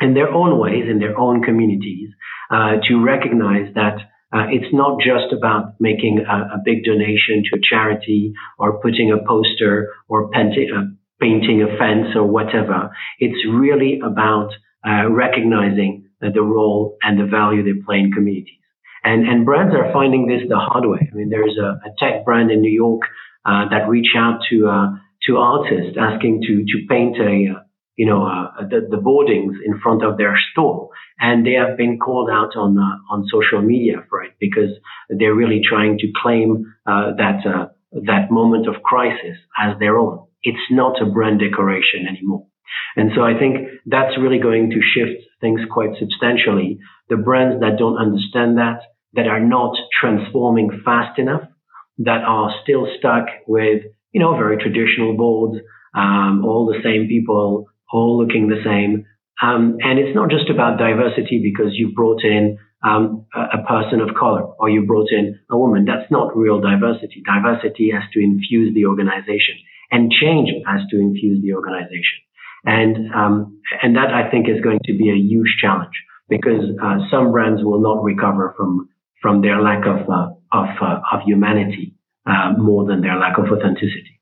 in 0.00 0.14
their 0.14 0.32
own 0.32 0.58
ways, 0.58 0.84
in 0.88 1.00
their 1.00 1.18
own 1.18 1.42
communities, 1.42 2.08
uh, 2.50 2.76
to 2.88 3.04
recognize 3.04 3.74
that 3.74 3.98
uh, 4.32 4.46
it's 4.50 4.72
not 4.74 5.00
just 5.00 5.32
about 5.32 5.74
making 5.80 6.24
a, 6.28 6.56
a, 6.56 6.58
big 6.62 6.84
donation 6.84 7.42
to 7.44 7.56
a 7.56 7.60
charity 7.62 8.32
or 8.58 8.78
putting 8.80 9.10
a 9.10 9.26
poster 9.26 9.88
or 10.08 10.28
painting, 10.30 10.68
uh, 10.76 10.84
painting 11.20 11.62
a 11.62 11.78
fence 11.78 12.14
or 12.14 12.26
whatever. 12.26 12.90
It's 13.18 13.40
really 13.48 14.00
about 14.04 14.50
uh, 14.86 15.08
recognizing 15.10 16.08
the 16.20 16.42
role 16.42 16.96
and 17.02 17.18
the 17.18 17.24
value 17.24 17.62
they 17.62 17.80
play 17.86 18.00
in 18.00 18.12
communities. 18.12 18.54
And, 19.04 19.26
and 19.26 19.46
brands 19.46 19.74
are 19.74 19.92
finding 19.92 20.26
this 20.26 20.42
the 20.48 20.58
hard 20.58 20.84
way. 20.84 21.08
I 21.10 21.14
mean, 21.14 21.30
there's 21.30 21.56
a, 21.56 21.80
a 21.86 21.94
tech 21.98 22.24
brand 22.24 22.50
in 22.50 22.60
New 22.60 22.72
York 22.72 23.02
uh, 23.46 23.68
that 23.70 23.88
reached 23.88 24.16
out 24.16 24.40
to 24.50 24.68
uh, 24.68 24.88
to 25.26 25.36
artists 25.36 25.96
asking 25.98 26.42
to 26.42 26.64
to 26.64 26.86
paint 26.88 27.16
a 27.16 27.56
uh, 27.56 27.62
you 27.98 28.06
know 28.06 28.20
uh, 28.24 28.66
the, 28.70 28.80
the 28.90 28.96
boardings 28.96 29.56
in 29.66 29.78
front 29.80 30.02
of 30.02 30.16
their 30.16 30.36
store, 30.52 30.88
and 31.18 31.44
they 31.44 31.56
have 31.62 31.76
been 31.76 31.98
called 31.98 32.30
out 32.30 32.56
on 32.56 32.78
uh, 32.78 33.12
on 33.12 33.26
social 33.30 33.60
media 33.60 33.96
for 34.08 34.22
it 34.24 34.32
because 34.40 34.72
they're 35.10 35.34
really 35.34 35.60
trying 35.68 35.98
to 35.98 36.06
claim 36.22 36.48
uh, 36.86 37.10
that 37.18 37.40
that 37.92 38.30
moment 38.30 38.68
of 38.68 38.82
crisis 38.82 39.36
as 39.58 39.78
their 39.78 39.98
own. 39.98 40.26
It's 40.42 40.70
not 40.70 41.02
a 41.02 41.06
brand 41.06 41.40
decoration 41.40 42.06
anymore. 42.08 42.46
And 42.96 43.10
so 43.14 43.22
I 43.22 43.38
think 43.38 43.68
that's 43.86 44.18
really 44.18 44.38
going 44.38 44.70
to 44.70 44.80
shift 44.82 45.22
things 45.40 45.60
quite 45.70 45.90
substantially. 45.98 46.78
The 47.08 47.16
brands 47.16 47.60
that 47.60 47.78
don't 47.78 47.96
understand 47.96 48.58
that, 48.58 48.80
that 49.14 49.26
are 49.26 49.40
not 49.40 49.74
transforming 50.00 50.82
fast 50.84 51.18
enough, 51.18 51.42
that 51.98 52.22
are 52.26 52.54
still 52.62 52.86
stuck 52.98 53.26
with, 53.46 53.82
you 54.12 54.20
know, 54.20 54.36
very 54.36 54.58
traditional 54.58 55.16
boards, 55.16 55.58
um, 55.94 56.44
all 56.44 56.66
the 56.66 56.80
same 56.84 57.08
people, 57.08 57.66
all 57.92 58.18
looking 58.18 58.48
the 58.48 58.62
same. 58.64 59.06
Um, 59.40 59.78
and 59.80 59.98
it's 59.98 60.14
not 60.14 60.30
just 60.30 60.50
about 60.50 60.78
diversity 60.78 61.40
because 61.42 61.72
you 61.74 61.92
brought 61.94 62.24
in 62.24 62.58
um, 62.82 63.26
a, 63.34 63.58
a, 63.58 63.64
person 63.66 64.00
of 64.00 64.14
color 64.18 64.42
or 64.42 64.68
you 64.68 64.86
brought 64.86 65.10
in 65.10 65.38
a 65.50 65.56
woman. 65.56 65.84
That's 65.84 66.10
not 66.10 66.36
real 66.36 66.60
diversity. 66.60 67.22
Diversity 67.24 67.90
has 67.90 68.02
to 68.14 68.20
infuse 68.20 68.74
the 68.74 68.86
organization 68.86 69.56
and 69.90 70.12
change 70.12 70.50
has 70.66 70.80
to 70.90 70.98
infuse 70.98 71.42
the 71.42 71.54
organization. 71.54 72.18
And, 72.64 73.14
um, 73.14 73.60
and 73.82 73.96
that 73.96 74.12
I 74.12 74.30
think 74.30 74.48
is 74.48 74.60
going 74.60 74.80
to 74.84 74.92
be 74.92 75.10
a 75.10 75.14
huge 75.14 75.56
challenge 75.60 75.94
because 76.28 76.64
uh, 76.82 76.98
some 77.10 77.32
brands 77.32 77.62
will 77.62 77.80
not 77.80 78.02
recover 78.02 78.54
from, 78.56 78.88
from 79.22 79.40
their 79.40 79.62
lack 79.62 79.86
of, 79.86 80.08
uh, 80.08 80.30
of, 80.52 80.68
uh, 80.80 81.00
of 81.12 81.20
humanity 81.24 81.94
uh, 82.26 82.52
more 82.58 82.84
than 82.86 83.00
their 83.00 83.16
lack 83.16 83.38
of 83.38 83.46
authenticity. 83.46 84.20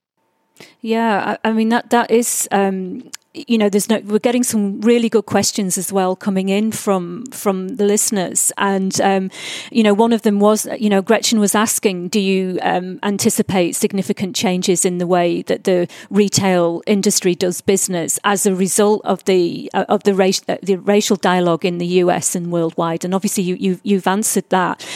Yeah, 0.81 1.37
I, 1.45 1.49
I 1.49 1.53
mean 1.53 1.69
that 1.71 1.91
that 1.91 2.11
is 2.11 2.49
um, 2.51 3.11
you 3.47 3.59
know, 3.59 3.69
there's 3.69 3.89
no, 3.89 4.01
we're 4.05 4.19
getting 4.19 4.43
some 4.43 4.81
really 4.81 5.09
good 5.09 5.27
questions 5.27 5.77
as 5.77 5.93
well 5.93 6.17
coming 6.17 6.49
in 6.49 6.73
from 6.73 7.25
from 7.27 7.77
the 7.77 7.85
listeners, 7.85 8.53
and 8.57 9.01
um, 9.01 9.31
you 9.71 9.83
know, 9.83 9.95
one 9.95 10.13
of 10.13 10.23
them 10.23 10.41
was, 10.41 10.67
you 10.79 10.89
know, 10.89 11.03
Gretchen 11.03 11.39
was 11.39 11.55
asking, 11.55 12.09
do 12.09 12.21
you 12.21 12.59
um, 12.63 12.99
anticipate 13.03 13.73
significant 13.73 14.35
changes 14.35 14.85
in 14.85 14.99
the 14.99 15.07
way 15.07 15.43
that 15.43 15.65
the 15.65 15.89
retail 16.11 16.83
industry 16.87 17.35
does 17.35 17.61
business 17.61 18.19
as 18.25 18.47
a 18.47 18.55
result 18.55 19.03
of 19.05 19.25
the 19.25 19.71
uh, 19.75 19.85
of 19.89 20.03
the, 20.05 20.15
race, 20.15 20.41
uh, 20.49 20.57
the 20.63 20.77
racial 20.77 21.17
dialogue 21.17 21.65
in 21.65 21.79
the 21.79 21.87
US 22.05 22.35
and 22.35 22.51
worldwide? 22.51 23.05
And 23.05 23.15
obviously, 23.15 23.43
you, 23.43 23.57
you 23.57 23.81
you've 23.83 24.07
answered 24.07 24.49
that, 24.51 24.87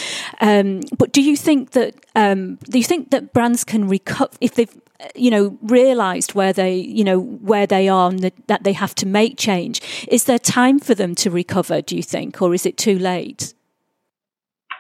um, 0.40 0.80
but 0.97 1.12
do 1.12 1.23
you 1.23 1.37
think 1.37 1.73
that 1.73 1.94
um, 2.14 2.56
do 2.68 2.78
you 2.78 2.85
think 2.85 3.11
that 3.11 3.32
brands 3.32 3.64
can 3.64 3.88
recover 3.88 4.30
if 4.40 4.54
they've 4.54 4.75
you 5.14 5.30
know 5.30 5.59
realized 5.62 6.35
where 6.35 6.52
they 6.52 6.75
you 6.75 7.04
know 7.04 7.21
where 7.21 7.66
they 7.66 7.88
are 7.88 8.11
and 8.11 8.21
the, 8.21 8.33
that 8.47 8.64
they 8.64 8.73
have 8.73 8.95
to 8.97 9.07
make 9.07 9.38
change. 9.38 9.80
Is 10.09 10.25
there 10.25 10.38
time 10.38 10.78
for 10.78 10.95
them 10.95 11.14
to 11.16 11.30
recover 11.30 11.80
do 11.83 11.97
you 11.97 12.02
think 12.02 12.40
or 12.42 12.54
is 12.54 12.66
it 12.66 12.76
too 12.76 12.99
late? 12.99 13.54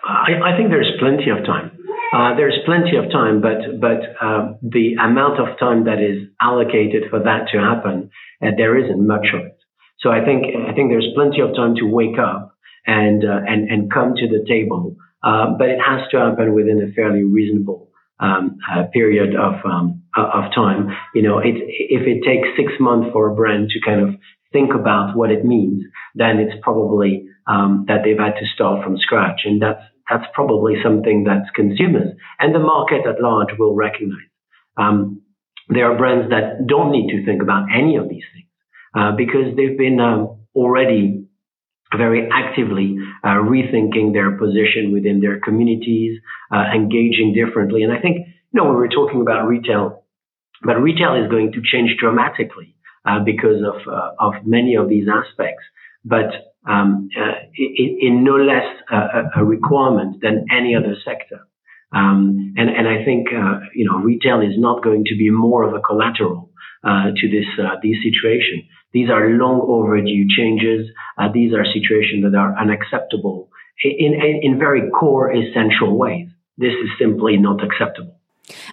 I, 0.04 0.52
I 0.52 0.56
think 0.56 0.70
there's 0.70 0.90
plenty 0.98 1.30
of 1.30 1.44
time. 1.44 1.76
Uh, 2.14 2.34
there's 2.34 2.58
plenty 2.64 2.96
of 2.96 3.10
time 3.10 3.40
but 3.40 3.80
but 3.80 4.00
uh, 4.20 4.54
the 4.62 4.94
amount 5.00 5.40
of 5.40 5.58
time 5.58 5.84
that 5.84 6.00
is 6.00 6.28
allocated 6.40 7.04
for 7.10 7.20
that 7.20 7.48
to 7.52 7.58
happen 7.58 8.10
uh, 8.42 8.50
there 8.56 8.76
isn't 8.76 9.06
much 9.06 9.26
of 9.34 9.40
it. 9.46 9.58
So 10.00 10.10
i 10.10 10.24
think 10.24 10.44
i 10.68 10.72
think 10.72 10.90
there's 10.90 11.12
plenty 11.14 11.40
of 11.40 11.54
time 11.54 11.74
to 11.76 11.84
wake 11.84 12.18
up 12.18 12.56
and 12.86 13.24
uh, 13.24 13.40
and 13.46 13.70
and 13.70 13.92
come 13.92 14.14
to 14.16 14.26
the 14.26 14.44
table. 14.48 14.96
Uh, 15.22 15.52
but 15.58 15.68
it 15.68 15.78
has 15.78 16.00
to 16.10 16.18
happen 16.18 16.54
within 16.54 16.80
a 16.82 16.90
fairly 16.94 17.22
reasonable 17.22 17.89
um, 18.20 18.58
period 18.92 19.34
of 19.34 19.54
um, 19.64 20.02
of 20.16 20.52
time. 20.54 20.88
You 21.14 21.22
know, 21.22 21.38
it, 21.38 21.54
if 21.56 22.06
it 22.06 22.22
takes 22.24 22.48
six 22.56 22.72
months 22.80 23.08
for 23.12 23.30
a 23.30 23.34
brand 23.34 23.70
to 23.70 23.80
kind 23.84 24.00
of 24.00 24.14
think 24.52 24.74
about 24.74 25.16
what 25.16 25.30
it 25.30 25.44
means, 25.44 25.84
then 26.14 26.38
it's 26.38 26.56
probably 26.62 27.26
um, 27.46 27.84
that 27.88 28.02
they've 28.04 28.18
had 28.18 28.34
to 28.40 28.46
start 28.54 28.84
from 28.84 28.98
scratch, 28.98 29.42
and 29.44 29.62
that's 29.62 29.82
that's 30.10 30.26
probably 30.34 30.74
something 30.82 31.24
that 31.24 31.54
consumers 31.54 32.16
and 32.40 32.54
the 32.54 32.58
market 32.58 33.06
at 33.06 33.22
large 33.22 33.48
will 33.58 33.74
recognize. 33.74 34.26
Um, 34.76 35.22
there 35.68 35.90
are 35.90 35.96
brands 35.96 36.30
that 36.30 36.66
don't 36.66 36.90
need 36.90 37.10
to 37.14 37.24
think 37.24 37.42
about 37.42 37.68
any 37.72 37.96
of 37.96 38.08
these 38.08 38.24
things 38.34 38.48
uh, 38.96 39.12
because 39.16 39.54
they've 39.56 39.78
been 39.78 40.00
um, 40.00 40.40
already 40.54 41.19
very 41.96 42.28
actively 42.32 42.96
uh, 43.24 43.42
rethinking 43.42 44.12
their 44.12 44.36
position 44.38 44.92
within 44.92 45.20
their 45.20 45.40
communities, 45.40 46.20
uh, 46.52 46.64
engaging 46.74 47.34
differently. 47.34 47.82
And 47.82 47.92
I 47.92 48.00
think, 48.00 48.26
you 48.52 48.62
know, 48.62 48.70
we 48.70 48.76
were 48.76 48.88
talking 48.88 49.20
about 49.20 49.46
retail, 49.46 50.04
but 50.62 50.74
retail 50.74 51.14
is 51.22 51.30
going 51.30 51.52
to 51.52 51.62
change 51.64 51.96
dramatically 51.98 52.76
uh, 53.04 53.20
because 53.24 53.62
of 53.64 53.80
uh, 53.90 54.10
of 54.18 54.34
many 54.44 54.76
of 54.76 54.88
these 54.88 55.06
aspects. 55.08 55.64
But 56.04 56.30
um, 56.68 57.08
uh, 57.16 57.48
in, 57.56 57.98
in, 58.00 58.24
no 58.24 58.36
less 58.36 58.66
a, 58.90 59.40
a, 59.40 59.44
requirement 59.44 60.20
than 60.20 60.44
any 60.54 60.76
other 60.76 60.94
sector. 61.04 61.40
Um, 61.94 62.52
and, 62.58 62.68
and 62.68 62.86
I 62.86 63.02
think, 63.02 63.28
uh, 63.28 63.60
you 63.74 63.86
know, 63.86 63.96
retail 63.96 64.42
is 64.42 64.58
not 64.58 64.84
going 64.84 65.04
to 65.06 65.16
be 65.16 65.30
more 65.30 65.64
of 65.64 65.72
a 65.72 65.80
collateral 65.80 66.50
to 66.84 67.28
this 67.30 67.46
this 67.82 67.96
situation. 68.02 68.68
These 68.92 69.10
are 69.10 69.30
long 69.30 69.60
overdue 69.62 70.26
changes. 70.28 70.88
Uh, 71.16 71.28
these 71.32 71.52
are 71.54 71.64
situations 71.64 72.24
that 72.24 72.36
are 72.36 72.58
unacceptable 72.58 73.48
in, 73.82 74.14
in, 74.14 74.40
in 74.42 74.58
very 74.58 74.90
core 74.90 75.32
essential 75.32 75.96
ways. 75.96 76.28
This 76.58 76.72
is 76.72 76.90
simply 76.98 77.36
not 77.36 77.62
acceptable. 77.62 78.16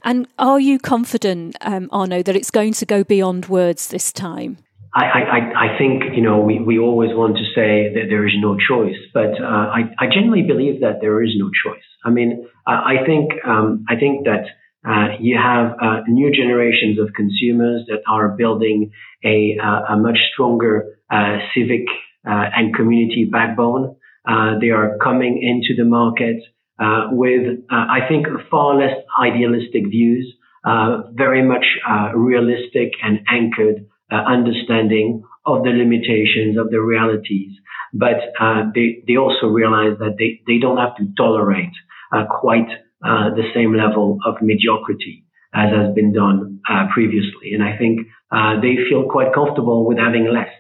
And 0.04 0.28
are 0.40 0.60
you 0.60 0.80
confident, 0.80 1.56
um, 1.62 1.88
Arnaud, 1.92 2.24
that 2.24 2.36
it's 2.36 2.52
going 2.52 2.74
to 2.74 2.86
go 2.86 3.04
beyond 3.04 3.46
words 3.46 3.90
this 3.90 4.12
time? 4.12 4.58
I, 4.96 5.06
I, 5.06 5.66
I 5.66 5.78
think, 5.78 6.16
you 6.16 6.24
know, 6.24 6.40
we, 6.40 6.60
we 6.60 6.80
always 6.80 7.12
want 7.14 7.38
to 7.38 7.44
say 7.54 7.94
that 7.94 8.08
there 8.10 8.26
is 8.26 8.34
no 8.40 8.58
choice, 8.58 8.96
but 9.14 9.40
uh, 9.40 9.46
I, 9.46 9.94
I 10.00 10.08
genuinely 10.12 10.48
believe 10.48 10.82
that 10.82 11.02
there 11.02 11.22
is 11.22 11.34
no 11.38 11.52
choice. 11.52 11.84
I 12.04 12.10
mean, 12.10 12.48
I, 12.66 12.74
I 12.74 13.06
think, 13.06 13.32
um, 13.46 13.86
I 13.88 13.96
think 13.96 14.26
that 14.26 14.46
uh, 14.88 15.17
you 15.20 15.38
have 15.38 15.74
uh, 15.82 16.01
new 16.08 16.32
generations 16.32 16.98
of 16.98 17.13
consumers 17.13 17.84
that 17.88 18.00
are 18.08 18.29
building 18.29 18.91
a, 19.24 19.58
uh, 19.62 19.94
a 19.94 19.98
much 19.98 20.17
stronger 20.32 20.98
uh, 21.12 21.38
civic 21.53 21.86
uh, 22.25 22.46
and 22.56 22.74
community 22.74 23.27
backbone. 23.29 23.96
they 24.62 24.70
are 24.70 24.98
coming 25.03 25.41
into 25.44 25.75
the 25.75 25.88
market 25.88 26.38
with, 27.12 27.60
I 27.70 28.00
think, 28.08 28.27
far 28.50 28.75
less 28.77 28.96
idealistic 29.22 29.88
views, 29.89 30.25
very 31.13 31.44
much 31.44 31.65
realistic 32.15 32.91
and 33.03 33.20
anchored 33.29 33.86
understanding 34.12 35.24
of 35.46 35.63
the 35.63 35.72
limitations 35.72 36.58
of 36.58 36.70
the 36.70 36.79
realities. 36.79 37.51
But 37.94 38.20
they, 38.74 39.03
they 39.08 39.17
also 39.17 39.48
realize 39.48 39.98
that 40.00 40.15
they, 40.17 40.41
they 40.48 40.60
don't 40.60 40.77
have 40.77 40.96
to 40.98 41.08
tolerate 41.17 41.75
quite 42.29 42.70
uh, 43.04 43.30
the 43.36 43.50
same 43.54 43.75
level 43.75 44.18
of 44.25 44.36
mediocrity 44.42 45.24
as 45.54 45.72
has 45.72 45.94
been 45.96 46.13
done 46.13 46.60
uh, 46.70 46.86
previously. 46.94 47.54
And 47.54 47.63
I 47.63 47.77
think 47.77 48.08
uh, 48.32 48.60
they 48.62 48.75
feel 48.89 49.08
quite 49.10 49.34
comfortable 49.34 49.88
with 49.88 49.98
having 49.98 50.27
less. 50.32 50.51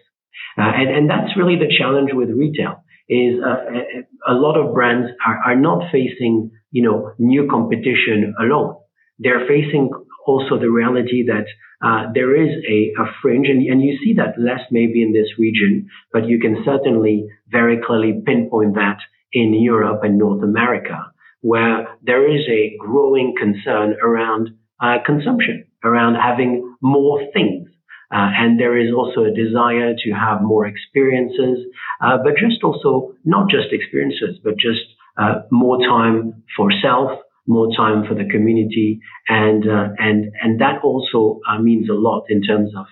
Uh, 0.57 0.61
and, 0.61 0.89
and 0.89 1.09
that's 1.09 1.35
really 1.37 1.55
the 1.55 1.71
challenge 1.77 2.11
with 2.13 2.29
retail 2.29 2.83
is 3.09 3.39
uh, 3.43 4.31
a 4.31 4.33
lot 4.33 4.57
of 4.57 4.73
brands 4.73 5.09
are, 5.25 5.39
are 5.45 5.55
not 5.55 5.91
facing, 5.91 6.51
you 6.71 6.83
know, 6.83 7.13
new 7.17 7.47
competition 7.49 8.33
alone. 8.39 8.75
They're 9.19 9.47
facing 9.47 9.91
also 10.25 10.59
the 10.59 10.69
reality 10.69 11.25
that 11.27 11.45
uh, 11.81 12.11
there 12.13 12.35
is 12.35 12.49
a, 12.67 13.01
a 13.01 13.05
fringe, 13.21 13.47
and, 13.47 13.65
and, 13.65 13.81
you 13.81 13.97
see 14.03 14.13
that 14.13 14.33
less 14.39 14.61
maybe 14.71 15.03
in 15.03 15.13
this 15.13 15.27
region, 15.37 15.87
but 16.11 16.27
you 16.27 16.39
can 16.39 16.63
certainly 16.65 17.27
very 17.49 17.77
clearly 17.85 18.19
pinpoint 18.25 18.73
that 18.73 18.97
in 19.31 19.53
Europe 19.53 20.01
and 20.03 20.17
North 20.17 20.43
America, 20.43 21.11
where 21.41 21.87
there 22.03 22.29
is 22.29 22.41
a 22.49 22.75
growing 22.79 23.33
concern 23.37 23.95
around 24.03 24.49
uh, 24.81 24.97
consumption, 25.05 25.65
around 25.83 26.15
having 26.15 26.75
more 26.81 27.21
things. 27.33 27.67
Uh, 28.09 28.31
and 28.39 28.57
there 28.57 28.77
is 28.77 28.93
also 28.93 29.25
a 29.25 29.31
desire 29.31 29.93
to 29.93 30.11
have 30.11 30.41
more 30.41 30.65
experiences, 30.65 31.59
uh, 32.01 32.17
but 32.23 32.33
just 32.37 32.63
also 32.63 33.11
not 33.25 33.49
just 33.49 33.73
experiences, 33.73 34.39
but 34.43 34.53
just 34.57 34.79
uh, 35.17 35.41
more 35.51 35.77
time 35.79 36.41
for 36.55 36.71
self, 36.81 37.19
more 37.47 37.67
time 37.75 38.05
for 38.07 38.13
the 38.13 38.23
community, 38.29 38.99
and 39.27 39.67
uh, 39.67 39.89
and 39.97 40.31
and 40.41 40.61
that 40.61 40.81
also 40.83 41.41
uh, 41.49 41.59
means 41.59 41.89
a 41.89 41.93
lot 41.93 42.23
in 42.29 42.41
terms 42.41 42.71
of 42.77 42.85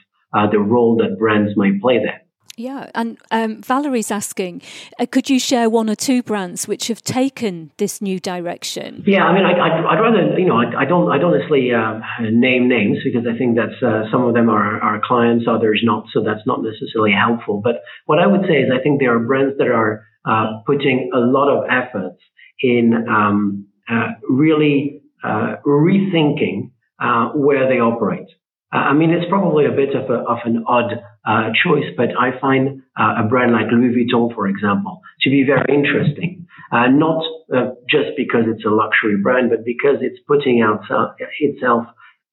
the 0.51 0.59
role 0.59 0.97
that 0.97 1.17
brands 1.17 1.55
might 1.55 1.79
play 1.81 1.97
there. 1.97 2.24
Yeah, 2.57 2.89
and 2.95 3.17
um, 3.31 3.61
Valerie's 3.61 4.11
asking, 4.11 4.61
uh, 4.99 5.05
could 5.05 5.29
you 5.29 5.39
share 5.39 5.69
one 5.69 5.89
or 5.89 5.95
two 5.95 6.23
brands 6.23 6.67
which 6.67 6.87
have 6.87 7.01
taken 7.03 7.71
this 7.77 8.01
new 8.01 8.19
direction? 8.19 9.03
Yeah, 9.05 9.25
I 9.25 9.33
mean, 9.33 9.43
I, 9.45 9.81
would 9.81 10.01
rather, 10.01 10.39
you 10.39 10.45
know, 10.45 10.57
I, 10.57 10.83
I, 10.83 10.85
don't, 10.85 11.11
I 11.11 11.17
don't 11.17 11.33
necessarily 11.33 11.73
uh, 11.73 11.99
name 12.21 12.69
names 12.69 12.99
because 13.03 13.27
I 13.27 13.37
think 13.37 13.57
that's 13.57 13.81
uh, 13.83 14.09
some 14.09 14.23
of 14.23 14.33
them 14.33 14.49
are 14.49 14.79
our 14.81 15.01
clients, 15.03 15.45
others 15.49 15.81
not, 15.83 16.05
so 16.13 16.23
that's 16.23 16.45
not 16.45 16.63
necessarily 16.63 17.11
helpful. 17.11 17.59
But 17.61 17.81
what 18.05 18.19
I 18.19 18.27
would 18.27 18.41
say 18.47 18.63
is, 18.63 18.71
I 18.73 18.81
think 18.81 19.01
there 19.01 19.15
are 19.15 19.19
brands 19.19 19.57
that 19.57 19.67
are 19.67 20.05
uh, 20.25 20.61
putting 20.65 21.11
a 21.13 21.19
lot 21.19 21.49
of 21.49 21.65
efforts 21.69 22.21
in 22.61 23.05
um, 23.09 23.67
uh, 23.89 24.13
really 24.29 25.01
uh, 25.23 25.55
rethinking 25.65 26.71
where 27.35 27.67
they 27.67 27.79
operate. 27.79 28.27
I 28.71 28.93
mean, 28.93 29.11
it's 29.11 29.29
probably 29.29 29.65
a 29.65 29.71
bit 29.71 29.95
of, 29.95 30.09
a, 30.09 30.25
of 30.25 30.39
an 30.45 30.63
odd 30.67 30.91
uh, 31.25 31.49
choice, 31.63 31.85
but 31.95 32.09
I 32.19 32.39
find 32.39 32.81
uh, 32.99 33.23
a 33.23 33.27
brand 33.27 33.53
like 33.53 33.67
Louis 33.71 33.93
Vuitton, 33.95 34.33
for 34.33 34.47
example, 34.47 35.01
to 35.21 35.29
be 35.29 35.43
very 35.43 35.65
interesting. 35.69 36.47
Uh, 36.71 36.87
not 36.87 37.23
uh, 37.55 37.71
just 37.89 38.17
because 38.17 38.45
it's 38.47 38.65
a 38.65 38.69
luxury 38.69 39.17
brand, 39.21 39.49
but 39.49 39.63
because 39.63 39.97
it's 40.01 40.19
putting 40.27 40.61
out, 40.61 40.81
itself 41.39 41.85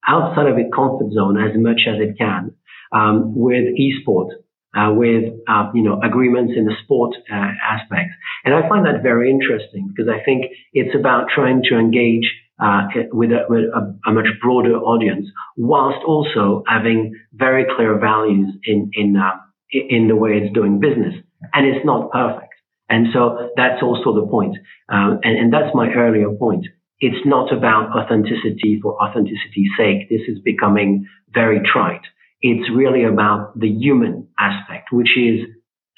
outside 0.07 0.47
of 0.47 0.57
its 0.57 0.73
comfort 0.73 1.13
zone 1.13 1.37
as 1.37 1.55
much 1.55 1.81
as 1.87 2.01
it 2.01 2.17
can 2.17 2.53
um, 2.91 3.35
with 3.35 3.65
esport. 3.79 4.29
Uh, 4.75 4.91
with 4.91 5.31
uh, 5.47 5.69
you 5.75 5.83
know 5.83 6.01
agreements 6.01 6.53
in 6.57 6.65
the 6.65 6.73
sport 6.83 7.13
aspects, 7.29 8.11
and 8.43 8.55
I 8.55 8.67
find 8.67 8.87
that 8.87 9.03
very 9.03 9.29
interesting 9.29 9.87
because 9.87 10.09
I 10.09 10.25
think 10.25 10.45
it's 10.73 10.95
about 10.97 11.27
trying 11.29 11.61
to 11.69 11.77
engage 11.77 12.25
uh, 12.63 12.87
with, 13.11 13.31
a, 13.31 13.45
with 13.49 13.65
a, 13.65 14.09
a, 14.09 14.13
much 14.13 14.27
broader 14.41 14.75
audience, 14.77 15.27
whilst 15.57 16.03
also 16.05 16.63
having 16.67 17.13
very 17.33 17.65
clear 17.75 17.99
values 17.99 18.47
in 18.65 18.89
in 18.93 19.17
uh, 19.17 19.37
in 19.71 20.07
the 20.07 20.15
way 20.15 20.31
it's 20.31 20.53
doing 20.53 20.79
business. 20.79 21.13
And 21.53 21.67
it's 21.67 21.85
not 21.85 22.11
perfect, 22.11 22.53
and 22.89 23.07
so 23.13 23.49
that's 23.57 23.83
also 23.83 24.15
the 24.15 24.27
point. 24.27 24.55
Um, 24.87 25.19
and, 25.23 25.37
and 25.37 25.53
that's 25.53 25.75
my 25.75 25.91
earlier 25.93 26.31
point. 26.31 26.65
It's 26.99 27.25
not 27.25 27.51
about 27.51 27.91
authenticity 27.97 28.79
for 28.81 28.95
authenticity's 29.01 29.71
sake. 29.77 30.09
This 30.09 30.21
is 30.29 30.39
becoming 30.39 31.05
very 31.33 31.59
trite. 31.59 32.05
It's 32.41 32.69
really 32.73 33.03
about 33.03 33.59
the 33.59 33.67
human 33.67 34.29
aspect, 34.39 34.89
which 34.91 35.17
is 35.17 35.47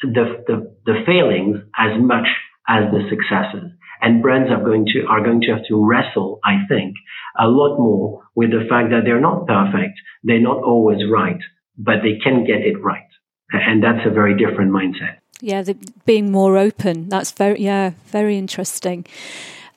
the, 0.02 0.44
the, 0.48 0.76
the 0.86 1.04
failings 1.06 1.58
as 1.78 2.02
much 2.02 2.28
as 2.68 2.86
the 2.92 3.02
successes. 3.10 3.72
And 4.02 4.22
brands 4.22 4.52
are 4.52 4.64
going 4.64 4.86
to, 4.94 5.06
are 5.08 5.24
going 5.24 5.42
to 5.42 5.52
have 5.54 5.66
to 5.68 5.84
wrestle, 5.84 6.40
I 6.44 6.66
think, 6.68 6.96
a 7.40 7.48
lot 7.48 7.78
more 7.78 8.24
with 8.36 8.52
the 8.52 8.66
fact 8.70 8.90
that 8.92 9.02
they're 9.06 9.22
not 9.22 9.48
perfect. 9.48 10.00
They're 10.24 10.42
not 10.42 10.64
always 10.64 11.00
right, 11.10 11.40
but 11.78 11.96
they 12.04 12.20
can 12.24 12.46
get 12.46 12.62
it 12.62 12.82
right. 12.82 13.08
And 13.52 13.84
that's 13.84 14.06
a 14.06 14.10
very 14.10 14.36
different 14.38 14.72
mindset. 14.72 15.18
Yeah, 15.42 15.62
the, 15.62 15.78
being 16.06 16.32
more 16.32 16.58
open. 16.58 17.10
That's 17.10 17.32
very, 17.32 17.62
yeah, 17.62 17.92
very 18.08 18.38
interesting. 18.38 19.06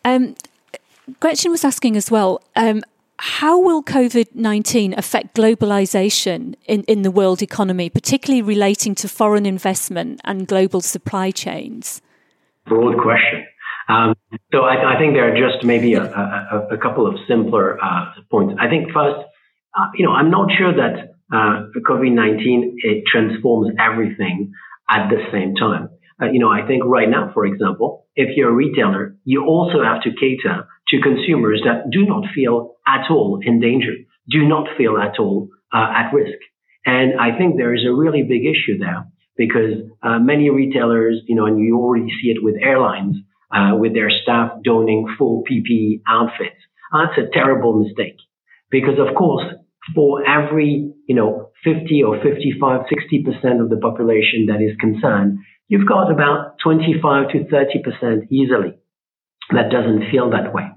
Um, 0.04 0.36
Gretchen 1.20 1.50
was 1.50 1.64
asking 1.64 1.96
as 1.96 2.10
well, 2.10 2.42
um, 2.54 2.82
how 3.18 3.58
will 3.58 3.82
COVID 3.82 4.34
19 4.34 4.94
affect 4.96 5.34
globalization 5.34 6.54
in, 6.66 6.84
in 6.84 7.02
the 7.02 7.10
world 7.10 7.42
economy, 7.42 7.90
particularly 7.90 8.42
relating 8.42 8.94
to 8.96 9.08
foreign 9.08 9.44
investment 9.44 10.20
and 10.24 10.46
global 10.46 10.80
supply 10.80 11.32
chains? 11.32 12.00
Broad 12.66 12.96
question. 13.02 13.47
Um, 13.88 14.14
so 14.52 14.62
I, 14.62 14.96
I, 14.96 14.98
think 14.98 15.14
there 15.14 15.32
are 15.32 15.36
just 15.36 15.64
maybe 15.64 15.94
a, 15.94 16.02
a, 16.02 16.68
a 16.72 16.78
couple 16.78 17.06
of 17.06 17.14
simpler 17.26 17.82
uh, 17.82 18.12
points. 18.30 18.54
I 18.60 18.68
think 18.68 18.92
first, 18.92 19.24
uh, 19.74 19.86
you 19.94 20.04
know, 20.04 20.12
I'm 20.12 20.30
not 20.30 20.50
sure 20.52 20.74
that 20.74 21.14
uh, 21.32 21.68
COVID-19 21.88 22.74
it 22.76 23.04
transforms 23.10 23.74
everything 23.78 24.52
at 24.90 25.08
the 25.08 25.18
same 25.32 25.54
time. 25.54 25.88
Uh, 26.20 26.26
you 26.26 26.38
know, 26.38 26.50
I 26.50 26.66
think 26.66 26.84
right 26.84 27.08
now, 27.08 27.30
for 27.32 27.46
example, 27.46 28.06
if 28.14 28.36
you're 28.36 28.50
a 28.50 28.54
retailer, 28.54 29.16
you 29.24 29.46
also 29.46 29.82
have 29.82 30.02
to 30.02 30.10
cater 30.10 30.66
to 30.88 31.00
consumers 31.00 31.62
that 31.64 31.90
do 31.90 32.04
not 32.04 32.24
feel 32.34 32.76
at 32.86 33.10
all 33.10 33.40
in 33.42 33.60
danger, 33.60 33.92
do 34.28 34.46
not 34.46 34.66
feel 34.76 34.98
at 34.98 35.18
all 35.18 35.48
uh, 35.72 35.92
at 35.94 36.12
risk. 36.12 36.38
And 36.84 37.20
I 37.20 37.36
think 37.36 37.56
there 37.56 37.74
is 37.74 37.84
a 37.86 37.92
really 37.92 38.22
big 38.22 38.44
issue 38.44 38.78
there 38.78 39.06
because 39.36 39.74
uh, 40.02 40.18
many 40.18 40.50
retailers, 40.50 41.20
you 41.26 41.36
know, 41.36 41.46
and 41.46 41.60
you 41.60 41.78
already 41.78 42.08
see 42.20 42.28
it 42.28 42.42
with 42.42 42.56
airlines, 42.60 43.16
uh, 43.50 43.76
with 43.76 43.94
their 43.94 44.10
staff 44.10 44.52
donning 44.62 45.06
full 45.18 45.44
PPE 45.50 46.02
outfits. 46.06 46.60
That's 46.92 47.18
a 47.18 47.30
terrible 47.32 47.82
mistake 47.82 48.16
because 48.70 48.98
of 48.98 49.14
course, 49.14 49.44
for 49.94 50.22
every, 50.28 50.92
you 51.06 51.14
know, 51.14 51.50
50 51.64 52.02
or 52.02 52.20
55, 52.22 52.80
60% 52.82 53.60
of 53.62 53.70
the 53.70 53.78
population 53.80 54.46
that 54.48 54.60
is 54.60 54.76
concerned, 54.78 55.38
you've 55.68 55.88
got 55.88 56.10
about 56.12 56.56
25 56.62 57.30
to 57.30 57.38
30% 57.44 58.28
easily 58.30 58.78
that 59.50 59.70
doesn't 59.70 60.10
feel 60.10 60.30
that 60.30 60.52
way. 60.52 60.68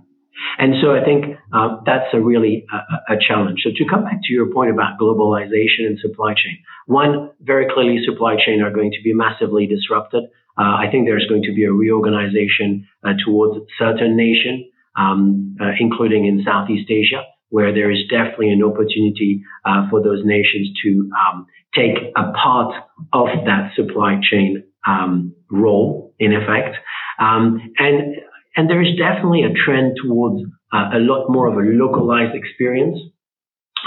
And 0.57 0.75
so 0.81 0.95
I 0.95 1.03
think 1.03 1.37
uh, 1.53 1.77
that's 1.85 2.07
a 2.13 2.21
really 2.21 2.65
a, 2.71 3.13
a, 3.13 3.17
challenge. 3.19 3.59
So 3.63 3.71
to 3.75 3.85
come 3.89 4.03
back 4.03 4.19
to 4.23 4.33
your 4.33 4.51
point 4.51 4.71
about 4.71 4.97
globalization 4.99 5.85
and 5.85 5.99
supply 5.99 6.33
chain, 6.33 6.57
one, 6.87 7.31
very 7.41 7.67
clearly 7.71 7.99
supply 8.05 8.37
chain 8.43 8.61
are 8.61 8.71
going 8.71 8.91
to 8.91 9.01
be 9.03 9.13
massively 9.13 9.67
disrupted. 9.67 10.23
Uh, 10.61 10.77
I 10.77 10.91
think 10.91 11.07
there's 11.07 11.25
going 11.27 11.41
to 11.43 11.53
be 11.53 11.63
a 11.63 11.71
reorganization 11.71 12.87
uh, 13.03 13.13
towards 13.25 13.65
certain 13.79 14.15
nations, 14.15 14.65
um, 14.95 15.57
uh, 15.59 15.71
including 15.79 16.27
in 16.27 16.43
Southeast 16.45 16.91
Asia, 16.91 17.23
where 17.49 17.73
there 17.73 17.89
is 17.89 17.99
definitely 18.11 18.51
an 18.51 18.61
opportunity 18.63 19.41
uh, 19.65 19.89
for 19.89 20.03
those 20.03 20.21
nations 20.23 20.69
to 20.83 21.09
um, 21.17 21.47
take 21.73 21.97
a 22.15 22.31
part 22.33 22.75
of 23.11 23.27
that 23.45 23.71
supply 23.75 24.19
chain 24.21 24.63
um, 24.87 25.33
role, 25.49 26.13
in 26.19 26.31
effect. 26.33 26.75
Um, 27.19 27.73
and 27.77 28.17
and 28.55 28.69
there 28.69 28.83
is 28.83 28.95
definitely 28.97 29.43
a 29.43 29.53
trend 29.65 29.97
towards 30.03 30.43
uh, 30.71 30.91
a 30.93 30.99
lot 30.99 31.29
more 31.29 31.47
of 31.47 31.55
a 31.55 31.61
localized 31.61 32.35
experience. 32.35 32.99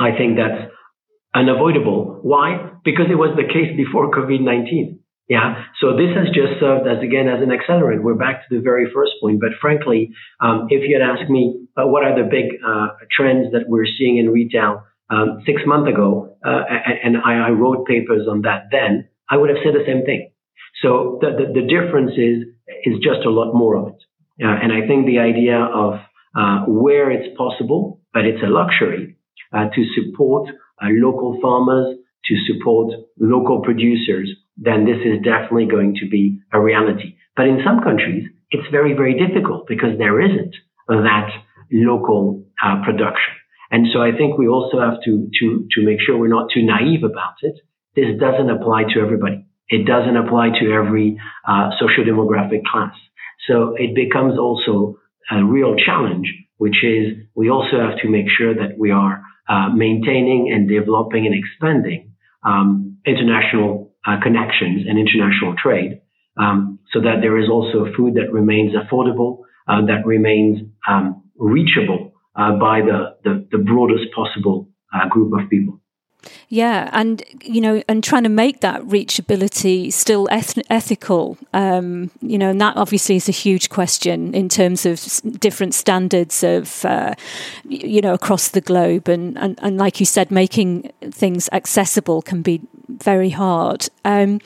I 0.01 0.11
think 0.17 0.39
that's 0.39 0.73
unavoidable. 1.35 2.19
Why? 2.23 2.71
Because 2.85 3.07
it 3.11 3.15
was 3.15 3.37
the 3.37 3.47
case 3.47 3.77
before 3.77 4.11
COVID-19. 4.11 5.04
Yeah. 5.29 5.65
So 5.81 5.97
this 5.97 6.13
has 6.17 6.29
just 6.35 6.61
served 6.61 6.87
as 6.87 7.03
again 7.03 7.29
as 7.29 7.41
an 7.41 7.49
accelerant. 7.49 8.03
We're 8.03 8.15
back 8.15 8.47
to 8.47 8.57
the 8.57 8.61
very 8.61 8.87
first 8.93 9.13
point. 9.23 9.41
But 9.41 9.51
frankly, 9.61 10.13
um, 10.41 10.67
if 10.69 10.87
you 10.87 10.99
had 11.01 11.03
asked 11.03 11.31
me 11.31 11.67
uh, 11.77 11.87
what 11.87 12.05
are 12.05 12.15
the 12.15 12.29
big 12.29 12.61
uh, 12.61 12.89
trends 13.11 13.53
that 13.53 13.65
we're 13.67 13.87
seeing 13.87 14.19
in 14.19 14.31
retail 14.31 14.85
um, 15.09 15.43
six 15.47 15.63
months 15.67 15.89
ago, 15.89 16.37
uh, 16.45 16.63
and 17.03 17.17
I, 17.17 17.49
I, 17.49 17.51
wrote 17.51 17.87
papers 17.87 18.27
on 18.29 18.43
that 18.43 18.65
then, 18.71 19.09
I 19.31 19.37
would 19.37 19.49
have 19.49 19.59
said 19.65 19.75
the 19.75 19.85
same 19.87 20.05
thing. 20.05 20.31
So 20.83 21.19
the, 21.21 21.31
the, 21.31 21.61
the 21.61 21.67
difference 21.67 22.13
is 22.17 22.45
is 22.85 23.01
just 23.03 23.25
a 23.25 23.31
lot 23.31 23.55
more 23.55 23.77
of 23.77 23.89
it. 23.89 24.01
Uh, 24.45 24.49
and 24.49 24.73
I 24.73 24.87
think 24.87 25.07
the 25.07 25.21
idea 25.21 25.57
of 25.57 26.01
uh, 26.37 26.65
where 26.67 27.11
it's 27.11 27.35
possible, 27.37 28.01
but 28.13 28.27
it's 28.27 28.43
a 28.43 28.49
luxury 28.49 29.17
uh, 29.55 29.69
to 29.75 29.85
support 29.95 30.51
local 30.83 31.39
farmers, 31.41 31.97
to 32.27 32.35
support 32.47 32.93
local 33.19 33.63
producers 33.63 34.29
then 34.57 34.85
this 34.85 34.99
is 35.05 35.23
definitely 35.23 35.67
going 35.67 35.97
to 36.01 36.09
be 36.09 36.41
a 36.53 36.61
reality. 36.61 37.17
But 37.37 37.47
in 37.47 37.63
some 37.65 37.81
countries, 37.83 38.25
it's 38.51 38.69
very, 38.71 38.95
very 38.95 39.15
difficult 39.19 39.67
because 39.67 39.99
there 39.99 40.21
isn't 40.21 40.55
that 40.89 41.31
local 41.73 42.45
uh, 42.65 42.85
production. 42.85 43.35
And 43.71 43.87
so 43.93 44.01
I 44.01 44.13
think 44.17 44.39
we 44.39 44.47
also 44.47 44.79
have 44.79 45.03
to, 45.05 45.29
to, 45.41 45.67
to 45.73 45.85
make 45.85 45.99
sure 46.01 46.17
we're 46.17 46.29
not 46.29 46.51
too 46.55 46.63
naive 46.63 47.03
about 47.03 47.35
it. 47.43 47.55
This 47.97 48.19
doesn't 48.21 48.51
apply 48.51 48.85
to 48.95 49.01
everybody. 49.01 49.47
It 49.69 49.87
doesn't 49.87 50.17
apply 50.17 50.51
to 50.61 50.73
every 50.73 51.19
uh, 51.49 51.71
social 51.81 52.05
demographic 52.05 52.63
class. 52.71 52.95
So 53.49 53.75
it 53.77 53.95
becomes 53.95 54.39
also 54.39 54.99
a 55.31 55.43
real 55.43 55.75
challenge, 55.77 56.33
which 56.59 56.85
is 56.85 57.17
we 57.35 57.51
also 57.51 57.81
have 57.81 57.99
to 58.03 58.09
make 58.09 58.27
sure 58.29 58.55
that 58.55 58.79
we 58.79 58.91
are 58.91 59.23
uh, 59.49 59.71
maintaining 59.75 60.53
and 60.53 60.69
developing 60.69 61.27
and 61.27 61.35
expanding 61.35 62.13
um, 62.45 62.99
international 63.07 63.94
uh, 64.07 64.17
connections 64.23 64.87
and 64.89 64.99
international 64.99 65.55
trade. 65.57 66.01
um, 66.37 66.79
so 66.93 67.01
that 67.01 67.17
there 67.21 67.39
is 67.39 67.49
also 67.49 67.87
food 67.97 68.15
that 68.15 68.33
remains 68.33 68.73
affordable, 68.75 69.39
uh, 69.69 69.81
that 69.87 70.05
remains 70.05 70.59
um, 70.89 71.23
reachable 71.37 72.13
uh, 72.37 72.53
by 72.59 72.81
the, 72.81 73.17
the, 73.25 73.47
the, 73.53 73.59
broadest 73.59 74.13
possible 74.15 74.69
uh, 74.93 75.09
group 75.09 75.33
of 75.33 75.49
people. 75.49 75.81
Yeah, 76.49 76.91
and 76.93 77.23
you 77.43 77.61
know, 77.61 77.83
and 77.89 78.03
trying 78.03 78.23
to 78.25 78.29
make 78.29 78.61
that 78.61 78.83
reachability 78.83 79.93
still 79.93 80.29
eth- 80.31 80.63
ethical, 80.71 81.37
um, 81.53 82.11
you 82.21 82.39
know, 82.39 82.51
and 82.51 82.61
that 82.61 82.77
obviously 82.77 83.17
is 83.17 83.29
a 83.29 83.33
huge 83.33 83.69
question 83.69 84.35
in 84.35 84.49
terms 84.49 84.87
of 84.87 85.01
different 85.41 85.75
standards 85.75 86.43
of, 86.43 86.85
uh, 86.85 87.15
you 87.69 88.01
know, 88.01 88.15
across 88.15 88.49
the 88.49 88.61
globe, 88.61 89.09
and, 89.09 89.37
and 89.39 89.59
and 89.63 89.79
like 89.79 90.01
you 90.01 90.07
said, 90.07 90.31
making 90.31 90.93
things 91.11 91.49
accessible 91.53 92.23
can 92.23 92.43
be 92.43 92.61
very 92.89 93.31
hard. 93.31 93.89
Um, 94.05 94.41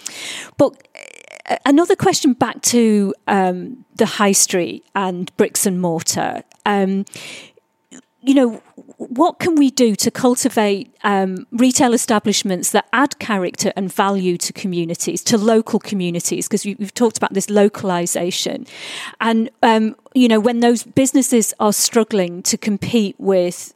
but 0.56 0.88
uh, 1.50 1.56
another 1.66 1.96
question 1.96 2.32
back 2.32 2.62
to 2.62 3.14
um, 3.26 3.84
the 3.96 4.06
high 4.06 4.32
street 4.32 4.84
and 4.94 5.34
bricks 5.36 5.66
and 5.66 5.80
mortar. 5.80 6.42
Um, 6.64 7.04
you 8.20 8.34
know, 8.34 8.62
what 8.96 9.38
can 9.38 9.54
we 9.54 9.70
do 9.70 9.94
to 9.94 10.10
cultivate 10.10 10.92
um, 11.04 11.46
retail 11.52 11.94
establishments 11.94 12.72
that 12.72 12.88
add 12.92 13.18
character 13.18 13.72
and 13.76 13.92
value 13.92 14.36
to 14.38 14.52
communities, 14.52 15.22
to 15.24 15.38
local 15.38 15.78
communities? 15.78 16.48
Because 16.48 16.64
we've 16.64 16.94
talked 16.94 17.16
about 17.16 17.32
this 17.32 17.48
localization, 17.48 18.66
and 19.20 19.50
um, 19.62 19.94
you 20.14 20.28
know, 20.28 20.40
when 20.40 20.60
those 20.60 20.82
businesses 20.82 21.54
are 21.60 21.72
struggling 21.72 22.42
to 22.42 22.58
compete 22.58 23.14
with 23.18 23.72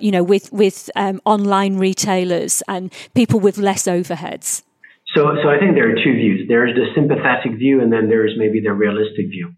you 0.00 0.10
know, 0.10 0.22
with 0.22 0.52
with 0.52 0.90
um, 0.96 1.20
online 1.24 1.76
retailers 1.76 2.62
and 2.68 2.92
people 3.14 3.40
with 3.40 3.58
less 3.58 3.84
overheads? 3.84 4.62
So, 5.14 5.26
so 5.42 5.48
I 5.48 5.58
think 5.58 5.74
there 5.74 5.90
are 5.90 5.94
two 5.94 6.14
views. 6.14 6.46
There's 6.48 6.74
the 6.74 6.86
sympathetic 6.94 7.58
view, 7.58 7.80
and 7.82 7.92
then 7.92 8.08
there's 8.08 8.34
maybe 8.38 8.60
the 8.60 8.72
realistic 8.72 9.26
view. 9.28 9.52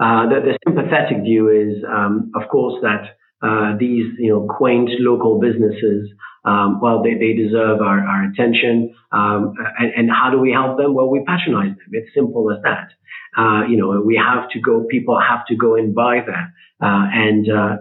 Uh, 0.00 0.28
the, 0.28 0.40
the, 0.44 0.58
sympathetic 0.66 1.22
view 1.22 1.48
is, 1.48 1.82
um, 1.88 2.30
of 2.34 2.48
course, 2.50 2.74
that 2.82 3.16
uh, 3.46 3.76
these 3.78 4.06
you 4.18 4.30
know 4.30 4.46
quaint 4.58 4.90
local 4.98 5.38
businesses 5.38 6.10
um, 6.44 6.80
well 6.80 7.02
they, 7.02 7.14
they 7.14 7.32
deserve 7.32 7.80
our, 7.80 8.00
our 8.00 8.30
attention. 8.30 8.94
Um, 9.12 9.54
and, 9.78 9.92
and, 9.96 10.10
how 10.10 10.30
do 10.30 10.38
we 10.38 10.52
help 10.52 10.78
them? 10.78 10.94
Well 10.94 11.10
we 11.10 11.24
patronize 11.26 11.76
them. 11.76 11.90
It's 11.92 12.12
simple 12.14 12.50
as 12.52 12.62
that. 12.62 12.88
Uh, 13.36 13.66
you 13.66 13.76
know 13.76 14.00
we 14.00 14.16
have 14.16 14.48
to 14.50 14.60
go 14.60 14.86
people 14.90 15.18
have 15.20 15.46
to 15.46 15.56
go 15.56 15.76
and 15.76 15.94
buy 15.94 16.20
that. 16.26 16.46
Uh, 16.78 17.06
and, 17.24 17.46
uh, 17.50 17.76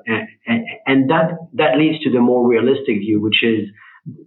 and 0.48 0.66
and 0.86 1.10
that 1.10 1.28
that 1.54 1.78
leads 1.78 2.02
to 2.04 2.12
the 2.12 2.20
more 2.20 2.48
realistic 2.48 2.98
view 3.00 3.22
which 3.22 3.44
is 3.44 3.68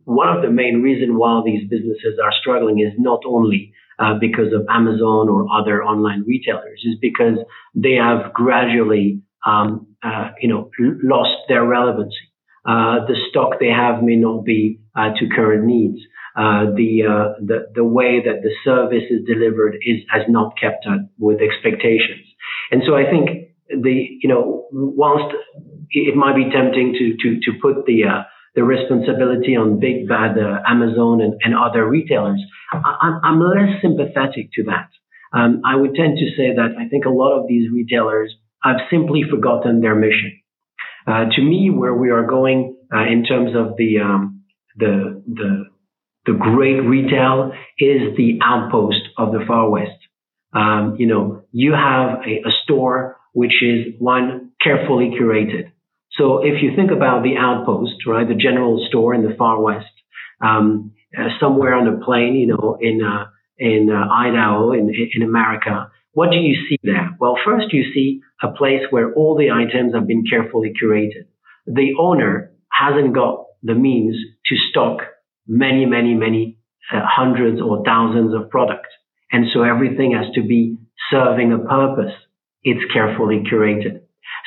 one 0.05 0.29
of 0.35 0.42
the 0.42 0.51
main 0.51 0.83
reasons 0.83 1.12
why 1.14 1.40
these 1.44 1.68
businesses 1.68 2.18
are 2.22 2.33
struggling 2.40 2.81
is 2.81 2.92
not 2.98 3.20
only 3.27 3.72
uh, 3.98 4.14
because 4.20 4.53
of 4.53 4.66
Amazon 4.68 5.29
or 5.29 5.46
other 5.53 5.83
online 5.83 6.24
retailers, 6.27 6.83
is 6.85 6.96
because 7.01 7.38
they 7.74 7.94
have 7.94 8.33
gradually 8.33 9.20
um, 9.48 9.87
uh, 10.02 10.30
you 10.40 10.48
know, 10.48 10.70
lost 11.02 11.37
their 11.48 11.64
relevancy. 11.64 12.16
Uh, 12.68 13.06
the 13.06 13.16
stock 13.30 13.52
they 13.61 13.68
have 13.68 14.02
may 14.02 14.16
not 14.16 14.44
be 14.44 14.80
uh, 14.94 15.11
to 15.18 15.28
current 15.34 15.64
needs. 15.64 15.98
Uh, 16.37 16.70
the, 16.76 17.02
uh, 17.02 17.34
the 17.44 17.66
the 17.74 17.84
way 17.84 18.22
that 18.24 18.42
the 18.42 18.52
service 18.62 19.04
is 19.11 19.26
delivered 19.26 19.74
is 19.82 19.98
has 20.08 20.22
not 20.28 20.54
kept 20.61 20.87
up 20.87 21.00
with 21.18 21.40
expectations. 21.40 22.26
And 22.70 22.82
so 22.87 22.94
I 22.94 23.11
think 23.11 23.50
the 23.68 24.06
you 24.22 24.28
know 24.28 24.66
whilst 24.70 25.34
it 25.90 26.14
might 26.14 26.37
be 26.37 26.50
tempting 26.50 26.94
to 26.98 27.16
to 27.22 27.40
to 27.40 27.58
put 27.61 27.87
the 27.87 28.04
uh, 28.04 28.22
the 28.54 28.62
responsibility 28.62 29.56
on 29.56 29.80
big 29.80 30.06
bad 30.08 30.37
Amazon 30.66 31.20
and, 31.22 31.34
and 31.42 31.54
other 31.56 31.88
retailers, 31.88 32.40
I, 32.72 33.18
am 33.24 33.40
less 33.40 33.80
sympathetic 33.82 34.52
to 34.54 34.64
that. 34.64 34.90
Um, 35.32 35.62
I 35.64 35.74
would 35.76 35.94
tend 35.94 36.18
to 36.18 36.26
say 36.37 36.54
that 36.54 36.70
I 36.78 36.88
think 36.88 37.04
a 37.04 37.11
lot 37.11 37.38
of 37.38 37.48
these 37.48 37.70
retailers 37.72 38.34
have 38.62 38.76
simply 38.90 39.22
forgotten 39.30 39.80
their 39.80 39.94
mission. 39.94 40.40
Uh, 41.06 41.24
to 41.34 41.42
me, 41.42 41.70
where 41.70 41.94
we 41.94 42.10
are 42.10 42.26
going 42.26 42.76
uh, 42.94 43.04
in 43.06 43.24
terms 43.24 43.52
of 43.56 43.76
the, 43.76 43.98
um, 44.00 44.42
the 44.76 45.22
the 45.26 45.64
the 46.28 46.34
great 46.34 46.80
retail 46.80 47.52
is 47.78 48.14
the 48.16 48.38
outpost 48.42 49.00
of 49.16 49.32
the 49.32 49.40
Far 49.46 49.70
West. 49.70 49.96
Um, 50.52 50.96
you 50.98 51.06
know, 51.06 51.44
you 51.52 51.72
have 51.72 52.20
a, 52.26 52.48
a, 52.48 52.52
store 52.64 53.16
which 53.32 53.62
is 53.62 53.94
one 53.98 54.50
carefully 54.62 55.12
curated. 55.18 55.70
So 56.12 56.38
if 56.44 56.62
you 56.62 56.74
think 56.76 56.90
about 56.90 57.22
the 57.22 57.36
outpost, 57.38 58.06
right, 58.06 58.28
the 58.28 58.34
general 58.34 58.84
store 58.88 59.14
in 59.14 59.22
the 59.22 59.34
Far 59.38 59.60
West, 59.60 59.86
um, 60.42 60.92
uh, 61.16 61.28
somewhere 61.40 61.74
on 61.74 61.86
a 61.88 62.04
plane, 62.04 62.34
you 62.34 62.48
know, 62.48 62.76
in 62.80 63.02
uh, 63.02 63.26
in 63.56 63.88
uh, 63.90 64.12
Idaho, 64.12 64.72
in 64.72 64.92
in 65.14 65.22
America, 65.22 65.90
what 66.18 66.33
do 66.33 66.37
you 66.37 66.57
see 66.68 66.78
there? 66.83 67.16
Well, 67.20 67.37
first 67.46 67.72
you 67.72 67.85
see 67.94 68.22
a 68.42 68.50
place 68.50 68.83
where 68.90 69.14
all 69.14 69.37
the 69.37 69.52
items 69.52 69.94
have 69.94 70.09
been 70.09 70.24
carefully 70.28 70.72
curated. 70.74 71.26
The 71.64 71.94
owner 71.96 72.50
hasn't 72.72 73.14
got 73.14 73.44
the 73.62 73.76
means 73.76 74.16
to 74.46 74.57
stock 74.68 74.98
many, 75.46 75.87
many, 75.87 76.14
many 76.14 76.59
uh, 76.92 77.02
hundreds 77.04 77.61
or 77.62 77.85
thousands 77.85 78.35
of 78.35 78.50
products. 78.50 78.88
And 79.31 79.44
so 79.54 79.62
everything 79.62 80.18
has 80.18 80.35
to 80.35 80.42
be 80.42 80.78
serving 81.09 81.52
a 81.52 81.59
purpose. 81.59 82.14
It's 82.64 82.92
carefully 82.92 83.44
curated. 83.48 84.00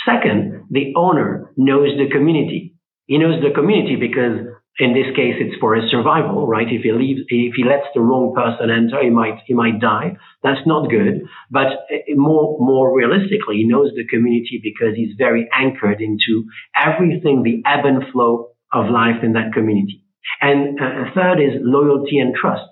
Second, 0.05 0.65
the 0.71 0.91
owner 0.97 1.53
knows 1.55 1.97
the 1.97 2.11
community. 2.11 2.75
He 3.05 3.17
knows 3.17 3.41
the 3.41 3.55
community 3.55 3.95
because 3.95 4.50
in 4.79 4.93
this 4.93 5.13
case, 5.15 5.35
it's 5.37 5.59
for 5.59 5.75
his 5.75 5.91
survival, 5.91 6.47
right? 6.47 6.67
If 6.69 6.83
he 6.83 6.91
leaves, 6.91 7.21
if 7.27 7.53
he 7.55 7.63
lets 7.63 7.87
the 7.93 8.01
wrong 8.01 8.33
person 8.33 8.69
enter, 8.71 9.03
he 9.03 9.09
might, 9.09 9.39
he 9.45 9.53
might 9.53 9.79
die. 9.79 10.15
That's 10.43 10.65
not 10.65 10.89
good. 10.89 11.21
But 11.49 11.85
eh, 11.91 12.15
more, 12.15 12.57
more 12.59 12.95
realistically, 12.95 13.57
he 13.57 13.63
knows 13.65 13.91
the 13.95 14.07
community 14.07 14.61
because 14.63 14.95
he's 14.95 15.15
very 15.17 15.49
anchored 15.53 15.99
into 15.99 16.45
everything, 16.75 17.43
the 17.43 17.61
ebb 17.69 17.85
and 17.85 18.03
flow 18.11 18.51
of 18.71 18.89
life 18.89 19.23
in 19.23 19.33
that 19.33 19.53
community. 19.53 20.03
And 20.39 20.79
uh, 20.79 21.11
third 21.13 21.39
is 21.39 21.59
loyalty 21.59 22.19
and 22.19 22.33
trust. 22.33 22.69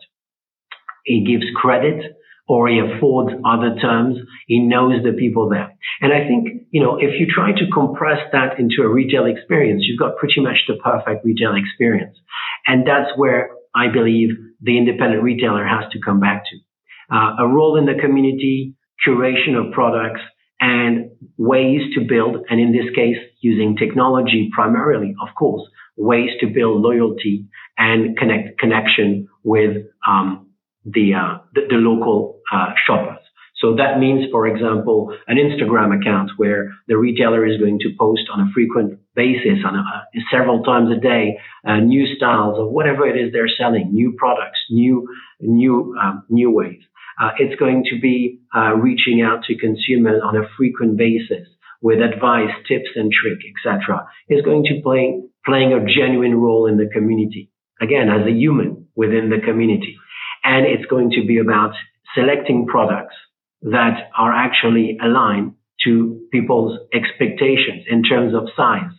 He 1.03 1.25
gives 1.25 1.45
credit 1.55 2.15
or 2.49 2.67
he 2.67 2.79
affords 2.79 3.31
other 3.45 3.75
terms. 3.79 4.17
He 4.47 4.59
knows 4.59 5.03
the 5.03 5.13
people 5.13 5.49
there. 5.49 5.71
And 6.01 6.11
I 6.11 6.27
think, 6.27 6.65
you 6.71 6.81
know, 6.81 6.97
if 6.97 7.19
you 7.19 7.27
try 7.29 7.51
to 7.51 7.65
compress 7.71 8.17
that 8.31 8.59
into 8.59 8.81
a 8.81 8.89
retail 8.89 9.25
experience, 9.27 9.83
you've 9.85 9.99
got 9.99 10.17
pretty 10.17 10.41
much 10.41 10.57
the 10.67 10.75
perfect 10.83 11.23
retail 11.23 11.53
experience. 11.55 12.17
And 12.65 12.87
that's 12.87 13.11
where 13.15 13.51
I 13.75 13.93
believe 13.93 14.31
the 14.61 14.77
independent 14.77 15.21
retailer 15.21 15.65
has 15.65 15.89
to 15.91 15.99
come 16.03 16.19
back 16.19 16.43
to. 16.49 17.15
Uh, 17.15 17.35
a 17.39 17.47
role 17.47 17.77
in 17.77 17.85
the 17.85 18.01
community, 18.01 18.73
curation 19.07 19.55
of 19.55 19.71
products, 19.71 20.21
and 20.59 21.11
ways 21.37 21.81
to 21.95 22.01
build, 22.01 22.37
and 22.49 22.59
in 22.59 22.71
this 22.71 22.93
case, 22.95 23.17
using 23.41 23.77
technology 23.77 24.49
primarily, 24.53 25.15
of 25.21 25.29
course, 25.37 25.61
ways 25.95 26.31
to 26.41 26.47
build 26.47 26.81
loyalty 26.81 27.45
and 27.77 28.17
connect 28.17 28.59
connection 28.59 29.27
with 29.43 29.77
um, 30.07 30.48
the, 30.93 31.13
uh, 31.13 31.37
the, 31.53 31.61
the 31.69 31.75
local 31.75 32.39
uh, 32.53 32.73
shoppers. 32.85 33.19
So 33.61 33.75
that 33.75 33.99
means, 33.99 34.25
for 34.31 34.47
example, 34.47 35.13
an 35.27 35.35
Instagram 35.35 35.99
account 35.99 36.31
where 36.37 36.71
the 36.87 36.97
retailer 36.97 37.45
is 37.45 37.59
going 37.59 37.79
to 37.79 37.89
post 37.99 38.23
on 38.31 38.39
a 38.39 38.51
frequent 38.53 38.99
basis, 39.15 39.59
on 39.65 39.75
a, 39.75 39.79
uh, 39.79 40.21
several 40.31 40.63
times 40.63 40.89
a 40.95 40.99
day, 40.99 41.37
uh, 41.67 41.77
new 41.77 42.05
styles 42.15 42.57
or 42.57 42.71
whatever 42.71 43.05
it 43.05 43.19
is 43.19 43.33
they're 43.33 43.49
selling, 43.59 43.89
new 43.91 44.13
products, 44.17 44.59
new 44.69 45.07
new 45.41 45.93
um, 46.01 46.23
new 46.29 46.49
ways. 46.49 46.79
Uh, 47.21 47.31
it's 47.37 47.59
going 47.59 47.83
to 47.89 47.99
be 47.99 48.39
uh, 48.55 48.73
reaching 48.75 49.21
out 49.21 49.43
to 49.43 49.57
consumers 49.57 50.21
on 50.23 50.37
a 50.37 50.47
frequent 50.55 50.95
basis 50.95 51.45
with 51.81 51.99
advice, 51.99 52.51
tips, 52.65 52.89
and 52.95 53.11
trick, 53.11 53.39
etc. 53.51 54.07
Is 54.29 54.41
going 54.41 54.63
to 54.65 54.81
play 54.81 55.19
playing 55.45 55.73
a 55.73 55.83
genuine 55.85 56.35
role 56.35 56.65
in 56.65 56.77
the 56.77 56.89
community 56.93 57.51
again 57.81 58.07
as 58.07 58.25
a 58.25 58.31
human 58.31 58.87
within 58.95 59.29
the 59.29 59.45
community. 59.45 59.97
And 60.43 60.65
it's 60.65 60.85
going 60.85 61.11
to 61.11 61.25
be 61.25 61.37
about 61.37 61.73
selecting 62.15 62.65
products 62.67 63.15
that 63.61 64.09
are 64.17 64.33
actually 64.33 64.97
aligned 65.03 65.53
to 65.85 66.27
people's 66.31 66.77
expectations 66.93 67.85
in 67.89 68.03
terms 68.03 68.33
of 68.33 68.49
size, 68.55 68.91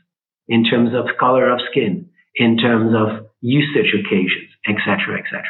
in 0.48 0.64
terms 0.64 0.90
of 0.94 1.16
color 1.18 1.50
of 1.50 1.60
skin, 1.70 2.08
in 2.34 2.56
terms 2.56 2.94
of 2.94 3.26
usage 3.40 3.94
occasions, 3.94 4.50
etc., 4.68 5.18
etc. 5.18 5.42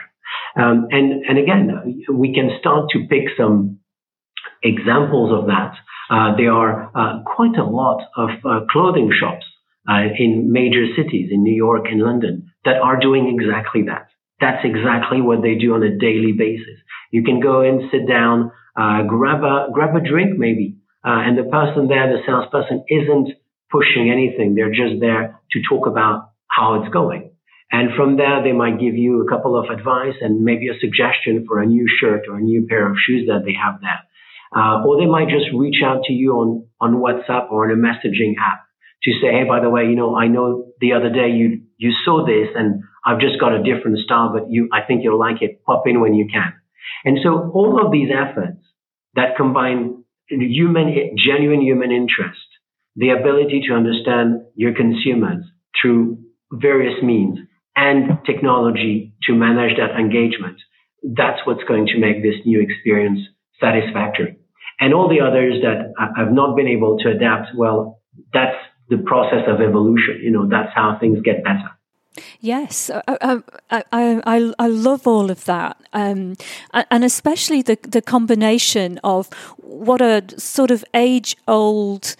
Um, 0.56 0.88
and 0.90 1.24
and 1.26 1.38
again, 1.38 2.04
we 2.12 2.34
can 2.34 2.50
start 2.58 2.90
to 2.90 3.06
pick 3.08 3.24
some 3.36 3.78
examples 4.62 5.32
of 5.32 5.46
that. 5.46 5.74
Uh, 6.10 6.36
there 6.36 6.52
are 6.52 6.90
uh, 6.94 7.22
quite 7.24 7.56
a 7.56 7.64
lot 7.64 8.02
of 8.16 8.30
uh, 8.44 8.60
clothing 8.70 9.12
shops 9.18 9.46
uh, 9.88 10.10
in 10.18 10.52
major 10.52 10.86
cities, 10.96 11.30
in 11.30 11.42
New 11.42 11.54
York 11.54 11.86
and 11.90 12.02
London, 12.02 12.50
that 12.64 12.76
are 12.82 12.98
doing 12.98 13.38
exactly 13.38 13.82
that. 13.82 14.09
That's 14.40 14.64
exactly 14.64 15.20
what 15.20 15.42
they 15.42 15.54
do 15.54 15.74
on 15.74 15.82
a 15.82 15.96
daily 15.98 16.32
basis. 16.32 16.80
You 17.10 17.22
can 17.22 17.40
go 17.40 17.62
in, 17.62 17.90
sit 17.92 18.08
down, 18.08 18.52
uh, 18.76 19.02
grab 19.02 19.42
a 19.42 19.68
grab 19.72 19.94
a 19.96 20.00
drink 20.00 20.38
maybe, 20.38 20.76
uh, 21.04 21.20
and 21.26 21.36
the 21.36 21.44
person 21.44 21.88
there, 21.88 22.08
the 22.08 22.22
salesperson, 22.26 22.84
isn't 22.88 23.36
pushing 23.70 24.10
anything. 24.10 24.54
They're 24.54 24.72
just 24.72 25.00
there 25.00 25.38
to 25.52 25.58
talk 25.68 25.86
about 25.86 26.30
how 26.48 26.82
it's 26.82 26.92
going. 26.92 27.32
And 27.72 27.90
from 27.96 28.16
there, 28.16 28.42
they 28.42 28.52
might 28.52 28.80
give 28.80 28.96
you 28.96 29.22
a 29.22 29.28
couple 29.30 29.56
of 29.56 29.70
advice 29.70 30.14
and 30.20 30.42
maybe 30.42 30.68
a 30.68 30.78
suggestion 30.80 31.44
for 31.46 31.60
a 31.60 31.66
new 31.66 31.86
shirt 31.86 32.26
or 32.28 32.36
a 32.36 32.40
new 32.40 32.66
pair 32.68 32.90
of 32.90 32.96
shoes 32.98 33.28
that 33.28 33.44
they 33.44 33.54
have 33.54 33.80
there. 33.80 34.00
Uh, 34.50 34.82
or 34.84 34.98
they 34.98 35.06
might 35.06 35.28
just 35.28 35.46
reach 35.54 35.78
out 35.84 36.02
to 36.04 36.12
you 36.12 36.32
on, 36.32 36.66
on 36.80 36.94
WhatsApp 36.94 37.52
or 37.52 37.70
on 37.70 37.70
a 37.70 37.78
messaging 37.78 38.34
app 38.42 38.66
to 39.04 39.12
say, 39.22 39.30
Hey, 39.30 39.44
by 39.46 39.60
the 39.60 39.70
way, 39.70 39.84
you 39.84 39.94
know, 39.94 40.16
I 40.16 40.26
know 40.26 40.72
the 40.80 40.94
other 40.94 41.10
day 41.10 41.30
you, 41.30 41.62
you 41.78 41.92
saw 42.04 42.26
this 42.26 42.48
and 42.56 42.82
I've 43.04 43.20
just 43.20 43.40
got 43.40 43.52
a 43.52 43.62
different 43.62 43.98
style, 43.98 44.30
but 44.32 44.50
you, 44.50 44.68
I 44.72 44.82
think 44.86 45.02
you'll 45.02 45.18
like 45.18 45.42
it. 45.42 45.64
Pop 45.64 45.86
in 45.86 46.00
when 46.00 46.14
you 46.14 46.28
can. 46.32 46.52
And 47.04 47.18
so 47.22 47.50
all 47.54 47.84
of 47.84 47.92
these 47.92 48.08
efforts 48.10 48.58
that 49.14 49.36
combine 49.36 50.04
human, 50.28 51.16
genuine 51.16 51.62
human 51.62 51.90
interest, 51.90 52.40
the 52.96 53.10
ability 53.10 53.62
to 53.68 53.74
understand 53.74 54.42
your 54.54 54.74
consumers 54.74 55.44
through 55.80 56.18
various 56.52 57.02
means 57.02 57.38
and 57.76 58.18
technology 58.26 59.14
to 59.24 59.34
manage 59.34 59.76
that 59.78 59.98
engagement. 59.98 60.58
That's 61.02 61.40
what's 61.44 61.64
going 61.64 61.86
to 61.86 61.98
make 61.98 62.22
this 62.22 62.34
new 62.44 62.60
experience 62.60 63.20
satisfactory. 63.60 64.36
And 64.78 64.94
all 64.94 65.08
the 65.08 65.20
others 65.20 65.62
that 65.62 65.92
have 66.16 66.32
not 66.32 66.56
been 66.56 66.66
able 66.68 66.98
to 66.98 67.10
adapt, 67.10 67.48
well, 67.56 68.00
that's 68.32 68.56
the 68.88 68.98
process 68.98 69.44
of 69.46 69.60
evolution. 69.60 70.20
You 70.22 70.30
know, 70.30 70.48
that's 70.48 70.72
how 70.74 70.98
things 71.00 71.18
get 71.24 71.44
better. 71.44 71.70
Yes, 72.40 72.90
uh, 72.90 73.02
uh, 73.06 73.16
um, 73.20 73.44
I, 73.70 73.84
I, 73.92 74.22
I, 74.26 74.52
I, 74.58 74.66
love 74.66 75.06
all 75.06 75.30
of 75.30 75.44
that, 75.44 75.76
um, 75.92 76.34
and 76.72 77.04
especially 77.04 77.62
the 77.62 77.78
the 77.82 78.02
combination 78.02 78.98
of 79.04 79.32
what 79.58 80.00
a 80.00 80.22
sort 80.36 80.70
of 80.70 80.84
age 80.92 81.36
old 81.46 82.16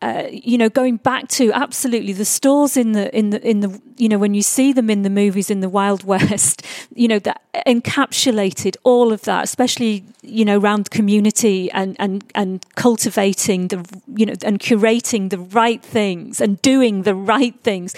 uh, 0.00 0.28
you 0.30 0.56
know, 0.56 0.68
going 0.68 0.96
back 0.96 1.26
to 1.26 1.52
absolutely 1.52 2.12
the 2.12 2.24
stores 2.24 2.76
in 2.76 2.92
the 2.92 3.14
in 3.16 3.30
the 3.30 3.42
in 3.44 3.60
the 3.60 3.80
you 3.96 4.08
know 4.08 4.18
when 4.18 4.32
you 4.32 4.42
see 4.42 4.72
them 4.72 4.88
in 4.88 5.02
the 5.02 5.10
movies 5.10 5.50
in 5.50 5.58
the 5.58 5.68
Wild 5.68 6.04
West, 6.04 6.64
you 6.94 7.08
know 7.08 7.18
that 7.18 7.42
encapsulated 7.66 8.76
all 8.84 9.12
of 9.12 9.22
that, 9.22 9.42
especially 9.42 10.04
you 10.22 10.44
know 10.44 10.56
around 10.56 10.90
community 10.90 11.68
and 11.72 11.96
and 11.98 12.22
and 12.36 12.64
cultivating 12.76 13.68
the 13.68 13.84
you 14.14 14.24
know 14.24 14.34
and 14.44 14.60
curating 14.60 15.30
the 15.30 15.38
right 15.38 15.82
things 15.82 16.40
and 16.40 16.62
doing 16.62 17.02
the 17.02 17.14
right 17.14 17.58
things. 17.64 17.92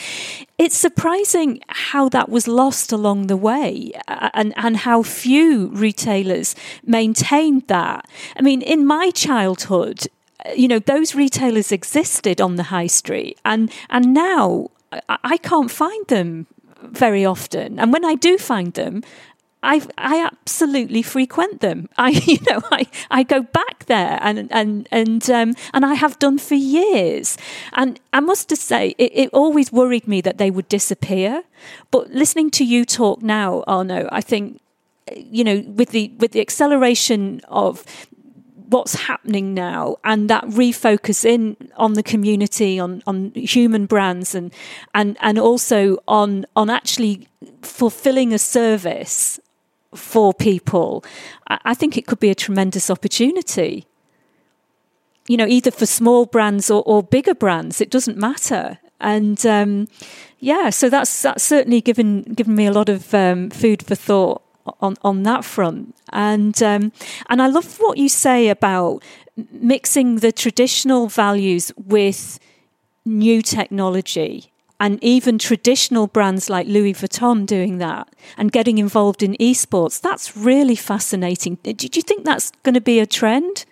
It's 0.56 0.76
surprising 0.76 1.60
how 1.68 2.08
that 2.10 2.30
was 2.30 2.48
lost 2.48 2.92
along 2.92 3.26
the 3.26 3.36
way, 3.36 3.92
and 4.08 4.54
and 4.56 4.78
how 4.78 5.02
few 5.02 5.66
retailers 5.68 6.54
maintained 6.82 7.66
that. 7.66 8.08
I 8.36 8.40
mean, 8.40 8.62
in 8.62 8.86
my 8.86 9.10
childhood 9.10 10.06
you 10.56 10.68
know, 10.68 10.78
those 10.78 11.14
retailers 11.14 11.72
existed 11.72 12.40
on 12.40 12.56
the 12.56 12.64
high 12.64 12.86
street, 12.86 13.38
and 13.44 13.70
and 13.88 14.14
now 14.14 14.70
I, 14.92 15.18
I 15.24 15.36
can't 15.36 15.70
find 15.70 16.06
them 16.08 16.46
very 16.82 17.24
often. 17.24 17.78
And 17.78 17.92
when 17.92 18.04
I 18.04 18.14
do 18.14 18.38
find 18.38 18.72
them, 18.74 19.02
I 19.62 19.82
I 19.98 20.24
absolutely 20.24 21.02
frequent 21.02 21.60
them. 21.60 21.88
I 21.96 22.08
you 22.26 22.38
know 22.48 22.60
I, 22.70 22.86
I 23.10 23.22
go 23.22 23.42
back 23.42 23.86
there 23.86 24.18
and 24.22 24.48
and 24.50 24.88
and 24.90 25.28
um, 25.30 25.54
and 25.72 25.84
I 25.84 25.94
have 25.94 26.18
done 26.18 26.38
for 26.38 26.54
years. 26.54 27.36
And 27.72 28.00
I 28.12 28.20
must 28.20 28.48
just 28.48 28.62
say 28.62 28.94
it, 28.98 29.12
it, 29.14 29.30
always 29.32 29.72
worried 29.72 30.08
me 30.08 30.20
that 30.22 30.38
they 30.38 30.50
would 30.50 30.68
disappear. 30.68 31.42
But 31.90 32.10
listening 32.10 32.50
to 32.52 32.64
you 32.64 32.84
talk 32.84 33.22
now, 33.22 33.62
Arnaud, 33.66 34.08
I 34.10 34.20
think 34.20 34.60
you 35.16 35.44
know 35.44 35.60
with 35.66 35.90
the 35.90 36.12
with 36.18 36.32
the 36.32 36.40
acceleration 36.40 37.40
of 37.48 37.84
what's 38.70 38.94
happening 38.94 39.52
now 39.52 39.96
and 40.04 40.30
that 40.30 40.44
refocus 40.44 41.24
in 41.24 41.56
on 41.76 41.94
the 41.94 42.02
community 42.02 42.78
on 42.78 43.02
on 43.06 43.32
human 43.34 43.84
brands 43.86 44.34
and 44.34 44.52
and 44.94 45.16
and 45.20 45.38
also 45.38 45.98
on 46.06 46.46
on 46.54 46.70
actually 46.70 47.26
fulfilling 47.62 48.32
a 48.32 48.38
service 48.38 49.40
for 49.94 50.32
people 50.32 51.04
i 51.48 51.74
think 51.74 51.96
it 51.96 52.06
could 52.06 52.20
be 52.20 52.30
a 52.30 52.34
tremendous 52.34 52.90
opportunity. 52.90 53.86
You 55.28 55.36
know 55.36 55.46
either 55.46 55.70
for 55.70 55.86
small 55.86 56.26
brands 56.26 56.70
or, 56.70 56.82
or 56.86 57.02
bigger 57.02 57.34
brands 57.34 57.80
it 57.80 57.90
doesn't 57.90 58.16
matter. 58.16 58.78
And 59.00 59.44
um, 59.46 59.88
yeah 60.38 60.70
so 60.70 60.88
that's 60.88 61.22
that's 61.22 61.42
certainly 61.42 61.80
given 61.80 62.22
given 62.22 62.54
me 62.54 62.66
a 62.66 62.72
lot 62.72 62.88
of 62.88 63.14
um, 63.14 63.50
food 63.50 63.84
for 63.84 63.94
thought 63.94 64.42
on 64.80 64.96
on 65.02 65.22
that 65.24 65.44
front. 65.44 65.94
And 66.12 66.60
um, 66.62 66.92
and 67.28 67.42
I 67.42 67.46
love 67.46 67.78
what 67.78 67.98
you 67.98 68.08
say 68.08 68.48
about 68.48 69.02
mixing 69.52 70.16
the 70.16 70.32
traditional 70.32 71.08
values 71.08 71.72
with 71.76 72.38
new 73.04 73.42
technology 73.42 74.50
and 74.78 75.02
even 75.04 75.38
traditional 75.38 76.06
brands 76.06 76.48
like 76.48 76.66
Louis 76.66 76.94
Vuitton 76.94 77.44
doing 77.44 77.78
that 77.78 78.08
and 78.38 78.50
getting 78.50 78.78
involved 78.78 79.22
in 79.22 79.34
esports. 79.34 80.00
That's 80.00 80.36
really 80.36 80.74
fascinating. 80.74 81.58
Do 81.62 81.74
you 81.92 82.02
think 82.02 82.24
that's 82.24 82.50
going 82.62 82.74
to 82.74 82.80
be 82.80 82.98
a 82.98 83.06
trend? 83.06 83.66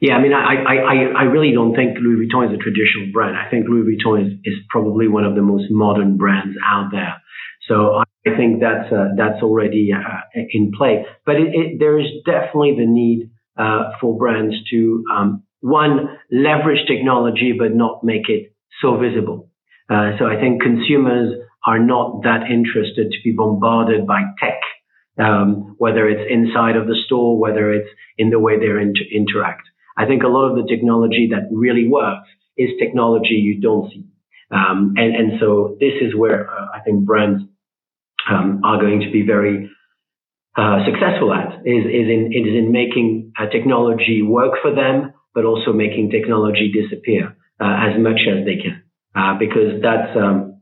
Yeah, 0.00 0.14
I 0.14 0.22
mean, 0.22 0.32
I, 0.32 0.54
I, 0.64 0.94
I 1.14 1.22
really 1.24 1.52
don't 1.52 1.74
think 1.74 1.98
Louis 2.00 2.26
Vuitton 2.26 2.48
is 2.48 2.54
a 2.54 2.62
traditional 2.62 3.12
brand. 3.12 3.36
I 3.36 3.50
think 3.50 3.66
Louis 3.68 3.84
Vuitton 3.84 4.26
is, 4.26 4.32
is 4.44 4.54
probably 4.70 5.08
one 5.08 5.24
of 5.24 5.34
the 5.34 5.42
most 5.42 5.64
modern 5.70 6.16
brands 6.16 6.56
out 6.64 6.88
there. 6.90 7.20
So 7.68 7.96
I 7.96 8.04
think 8.36 8.60
that's 8.60 8.92
uh, 8.92 9.08
that's 9.16 9.42
already 9.42 9.90
uh, 9.92 10.40
in 10.52 10.72
play. 10.76 11.04
But 11.24 11.36
it, 11.36 11.54
it, 11.54 11.78
there 11.78 11.98
is 11.98 12.06
definitely 12.26 12.76
the 12.78 12.86
need 12.86 13.30
uh, 13.58 13.92
for 14.00 14.16
brands 14.16 14.54
to 14.70 15.04
um, 15.12 15.42
one 15.60 16.18
leverage 16.30 16.86
technology, 16.86 17.54
but 17.58 17.74
not 17.74 18.04
make 18.04 18.28
it 18.28 18.54
so 18.82 18.96
visible. 18.96 19.50
Uh, 19.88 20.12
so 20.18 20.26
I 20.26 20.40
think 20.40 20.62
consumers 20.62 21.34
are 21.66 21.78
not 21.78 22.22
that 22.22 22.50
interested 22.50 23.10
to 23.10 23.18
be 23.24 23.32
bombarded 23.32 24.06
by 24.06 24.22
tech, 24.38 24.60
um, 25.18 25.74
whether 25.78 26.08
it's 26.08 26.30
inside 26.30 26.76
of 26.76 26.86
the 26.86 26.96
store, 27.06 27.38
whether 27.38 27.72
it's 27.72 27.88
in 28.16 28.30
the 28.30 28.38
way 28.38 28.58
they 28.58 28.66
inter- 28.66 29.10
interact. 29.12 29.62
I 29.98 30.06
think 30.06 30.22
a 30.22 30.28
lot 30.28 30.48
of 30.48 30.56
the 30.56 30.68
technology 30.68 31.28
that 31.32 31.48
really 31.50 31.88
works 31.88 32.28
is 32.56 32.70
technology 32.78 33.34
you 33.34 33.60
don't 33.60 33.90
see. 33.90 34.04
Um, 34.50 34.94
and, 34.96 35.14
and 35.14 35.32
so 35.40 35.76
this 35.78 35.94
is 36.00 36.14
where 36.16 36.50
uh, 36.50 36.66
I 36.74 36.80
think 36.80 37.04
brands 37.04 37.42
um, 38.30 38.62
are 38.64 38.80
going 38.80 39.00
to 39.00 39.10
be 39.10 39.22
very 39.26 39.70
uh, 40.56 40.84
successful 40.84 41.32
at 41.32 41.62
is, 41.64 41.84
is 41.86 42.06
in 42.10 42.32
is 42.34 42.54
in 42.54 42.72
making 42.72 43.32
uh, 43.38 43.46
technology 43.46 44.22
work 44.22 44.54
for 44.62 44.74
them, 44.74 45.12
but 45.34 45.44
also 45.44 45.72
making 45.72 46.10
technology 46.10 46.72
disappear 46.72 47.36
uh, 47.60 47.76
as 47.88 48.00
much 48.00 48.20
as 48.28 48.44
they 48.44 48.56
can, 48.56 48.82
uh, 49.14 49.38
because 49.38 49.80
that's 49.82 50.16
um, 50.16 50.60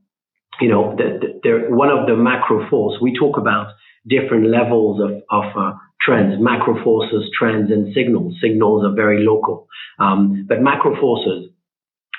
you 0.60 0.68
know 0.68 0.94
the, 0.96 1.40
the, 1.42 1.50
one 1.68 1.90
of 1.90 2.06
the 2.06 2.16
macro 2.16 2.68
forces. 2.68 3.00
We 3.00 3.16
talk 3.18 3.38
about 3.38 3.72
different 4.06 4.48
levels 4.48 5.00
of 5.00 5.22
of 5.30 5.74
trends, 6.00 6.36
macro 6.38 6.82
forces, 6.84 7.30
trends, 7.38 7.70
and 7.70 7.94
signals. 7.94 8.34
Signals 8.42 8.84
are 8.84 8.94
very 8.94 9.24
local, 9.24 9.68
um, 9.98 10.46
but 10.48 10.60
macro 10.60 11.00
forces 11.00 11.50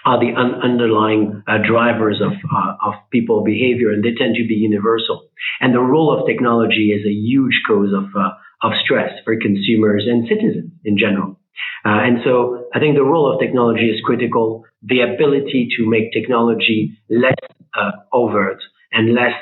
are 0.10 0.20
the 0.20 0.34
un- 0.44 0.60
underlying 0.70 1.44
uh, 1.48 1.60
drivers 1.72 2.20
of, 2.28 2.34
uh, 2.60 2.74
of 2.88 2.94
people 3.12 3.44
behavior, 3.44 3.90
and 3.94 4.04
they 4.04 4.16
tend 4.18 4.34
to 4.36 4.46
be 4.52 4.56
universal. 4.56 5.18
And 5.62 5.70
the 5.72 5.86
role 5.94 6.10
of 6.12 6.26
technology 6.26 6.86
is 6.98 7.06
a 7.06 7.14
huge 7.32 7.58
cause 7.68 7.94
of, 7.94 8.06
uh, 8.18 8.32
of 8.66 8.72
stress 8.84 9.12
for 9.24 9.34
consumers 9.48 10.04
and 10.12 10.28
citizens 10.28 10.72
in 10.84 10.98
general. 10.98 11.32
Uh, 11.86 12.02
and 12.08 12.16
so 12.26 12.66
I 12.74 12.80
think 12.80 12.96
the 12.96 13.04
role 13.14 13.32
of 13.32 13.40
technology 13.40 13.88
is 13.94 14.02
critical. 14.04 14.64
The 14.82 15.02
ability 15.02 15.70
to 15.78 15.88
make 15.88 16.12
technology 16.12 16.98
less 17.10 17.42
uh, 17.80 17.92
overt 18.12 18.62
and 18.92 19.14
less, 19.14 19.38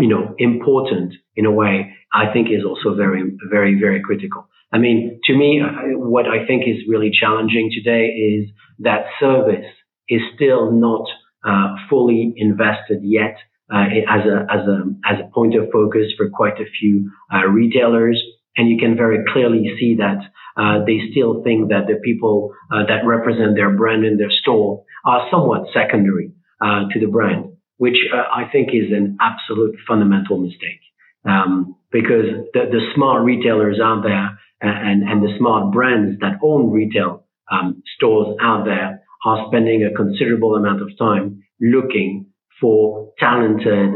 you 0.00 0.08
know, 0.08 0.34
important 0.38 1.12
in 1.36 1.44
a 1.44 1.52
way, 1.52 1.92
I 2.14 2.32
think 2.32 2.48
is 2.48 2.64
also 2.64 2.96
very, 2.96 3.22
very, 3.50 3.78
very 3.78 4.00
critical. 4.00 4.48
I 4.72 4.78
mean, 4.78 5.20
to 5.26 5.36
me, 5.36 5.60
uh, 5.60 5.98
what 5.98 6.26
I 6.26 6.46
think 6.46 6.62
is 6.66 6.88
really 6.88 7.10
challenging 7.12 7.70
today 7.76 8.06
is 8.06 8.48
that 8.78 9.04
service 9.20 9.68
is 10.08 10.20
still 10.34 10.70
not 10.72 11.06
uh, 11.44 11.74
fully 11.88 12.34
invested 12.36 13.00
yet 13.02 13.36
uh, 13.72 13.84
as 14.08 14.26
a 14.26 14.46
as 14.52 14.66
a 14.68 14.78
as 15.10 15.18
a 15.20 15.30
point 15.32 15.54
of 15.54 15.68
focus 15.72 16.12
for 16.16 16.28
quite 16.30 16.58
a 16.60 16.70
few 16.78 17.10
uh, 17.32 17.46
retailers, 17.46 18.22
and 18.56 18.68
you 18.68 18.78
can 18.78 18.96
very 18.96 19.24
clearly 19.32 19.64
see 19.78 19.96
that 19.96 20.18
uh, 20.56 20.84
they 20.84 21.00
still 21.10 21.42
think 21.42 21.70
that 21.70 21.86
the 21.86 21.98
people 22.04 22.52
uh, 22.70 22.84
that 22.86 23.06
represent 23.06 23.56
their 23.56 23.74
brand 23.76 24.04
in 24.04 24.18
their 24.18 24.30
store 24.42 24.84
are 25.04 25.26
somewhat 25.30 25.62
secondary 25.72 26.32
uh, 26.60 26.84
to 26.92 27.00
the 27.00 27.06
brand, 27.06 27.52
which 27.78 27.96
I 28.12 28.44
think 28.52 28.68
is 28.70 28.92
an 28.92 29.16
absolute 29.20 29.76
fundamental 29.88 30.38
mistake. 30.38 30.80
Um, 31.24 31.76
because 31.92 32.50
the, 32.52 32.66
the 32.70 32.80
smart 32.94 33.22
retailers 33.22 33.78
out 33.82 34.02
there 34.02 34.38
and, 34.60 35.08
and 35.08 35.22
the 35.22 35.36
smart 35.38 35.72
brands 35.72 36.18
that 36.20 36.38
own 36.42 36.70
retail 36.70 37.24
um, 37.50 37.82
stores 37.96 38.36
out 38.40 38.64
there 38.64 39.01
are 39.24 39.46
spending 39.48 39.84
a 39.84 39.94
considerable 39.94 40.54
amount 40.54 40.82
of 40.82 40.88
time 40.98 41.42
looking 41.60 42.26
for 42.60 43.12
talented 43.18 43.90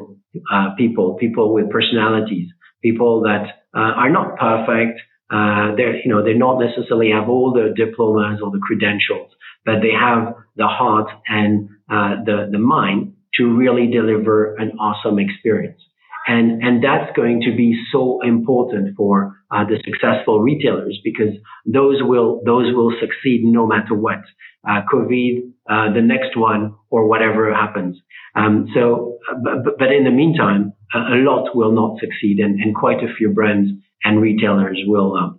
uh, 0.53 0.75
people, 0.77 1.15
people 1.15 1.55
with 1.55 1.71
personalities, 1.71 2.49
people 2.83 3.23
that 3.23 3.45
uh, 3.75 3.93
are 4.03 4.11
not 4.11 4.37
perfect. 4.37 5.01
Uh, 5.31 5.75
they're, 5.77 5.97
you 6.05 6.09
know, 6.09 6.23
they 6.23 6.35
not 6.35 6.61
necessarily 6.61 7.11
have 7.11 7.29
all 7.29 7.53
the 7.53 7.75
diplomas 7.77 8.41
or 8.43 8.51
the 8.51 8.61
credentials, 8.61 9.31
but 9.65 9.77
they 9.83 9.93
have 9.93 10.35
the 10.57 10.67
heart 10.67 11.09
and 11.29 11.69
uh, 11.91 12.23
the 12.25 12.49
the 12.51 12.59
mind 12.59 13.15
to 13.35 13.45
really 13.57 13.91
deliver 13.91 14.55
an 14.57 14.73
awesome 14.79 15.19
experience. 15.19 15.81
And, 16.27 16.63
and 16.63 16.83
that's 16.83 17.15
going 17.15 17.43
to 17.43 17.57
be 17.57 17.81
so 17.93 18.21
important 18.23 18.97
for 18.97 19.37
uh, 19.55 19.65
the 19.65 19.79
successful 19.85 20.41
retailers 20.41 20.99
because 21.05 21.35
those 21.65 21.99
will, 22.01 22.41
those 22.45 22.75
will 22.75 22.93
succeed 23.01 23.45
no 23.45 23.67
matter 23.67 23.95
what. 23.95 24.23
Uh, 24.69 24.81
COVID, 24.93 25.53
uh, 25.71 25.93
the 25.95 26.03
next 26.03 26.37
one, 26.37 26.75
or 26.91 27.07
whatever 27.07 27.55
happens. 27.55 27.97
Um, 28.35 28.67
so, 28.75 29.19
uh, 29.31 29.35
but, 29.65 29.79
but 29.79 29.93
in 29.93 30.03
the 30.03 30.11
meantime, 30.11 30.73
a, 30.93 31.17
lot 31.17 31.55
will 31.55 31.73
not 31.73 32.01
succeed 32.01 32.41
and, 32.41 32.61
and 32.61 32.75
quite 32.75 32.99
a 32.99 33.15
few 33.17 33.31
brands 33.31 33.71
and 34.03 34.21
retailers 34.21 34.83
will, 34.87 35.17
uh, 35.17 35.31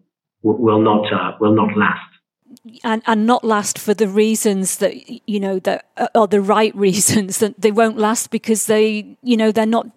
will 0.42 0.82
not, 0.82 1.12
uh, 1.12 1.38
will 1.42 1.56
not 1.56 1.76
last 1.76 2.00
and 2.84 3.02
and 3.06 3.26
not 3.26 3.44
last 3.44 3.78
for 3.78 3.94
the 3.94 4.08
reasons 4.08 4.78
that 4.78 4.94
you 5.28 5.40
know 5.40 5.60
that 5.60 5.86
are 6.16 6.28
the 6.28 6.42
right 6.42 6.76
reasons 6.88 7.40
that 7.40 7.60
they 7.62 7.72
won't 7.72 7.98
last 7.98 8.30
because 8.32 8.66
they 8.66 9.18
you 9.22 9.38
know 9.38 9.52
they're 9.52 9.66
not 9.66 9.88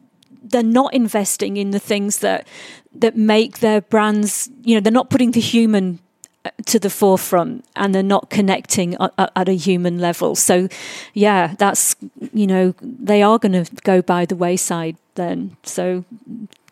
they're 0.43 0.63
not 0.63 0.93
investing 0.95 1.57
in 1.57 1.71
the 1.71 1.79
things 1.79 2.19
that 2.19 2.47
that 2.95 3.17
make 3.17 3.61
their 3.61 3.81
brands 3.81 4.51
you 4.63 4.75
know 4.75 4.81
they're 4.81 4.93
not 4.93 5.11
putting 5.11 5.33
the 5.33 5.41
human 5.41 5.99
uh, 6.45 6.51
to 6.65 6.79
the 6.79 6.89
forefront 6.89 7.65
and 7.77 7.95
they're 7.95 8.03
not 8.03 8.31
connecting 8.31 8.97
at, 9.19 9.49
a 9.49 9.53
human 9.53 9.99
level. 9.99 10.35
So 10.35 10.69
yeah 11.13 11.55
that's 11.59 11.97
you 12.33 12.47
know 12.47 12.75
they 12.81 13.23
are 13.23 13.39
going 13.39 13.65
to 13.65 13.71
go 13.83 14.01
by 14.01 14.25
the 14.25 14.37
wayside 14.37 14.97
then. 15.17 15.57
So 15.65 16.05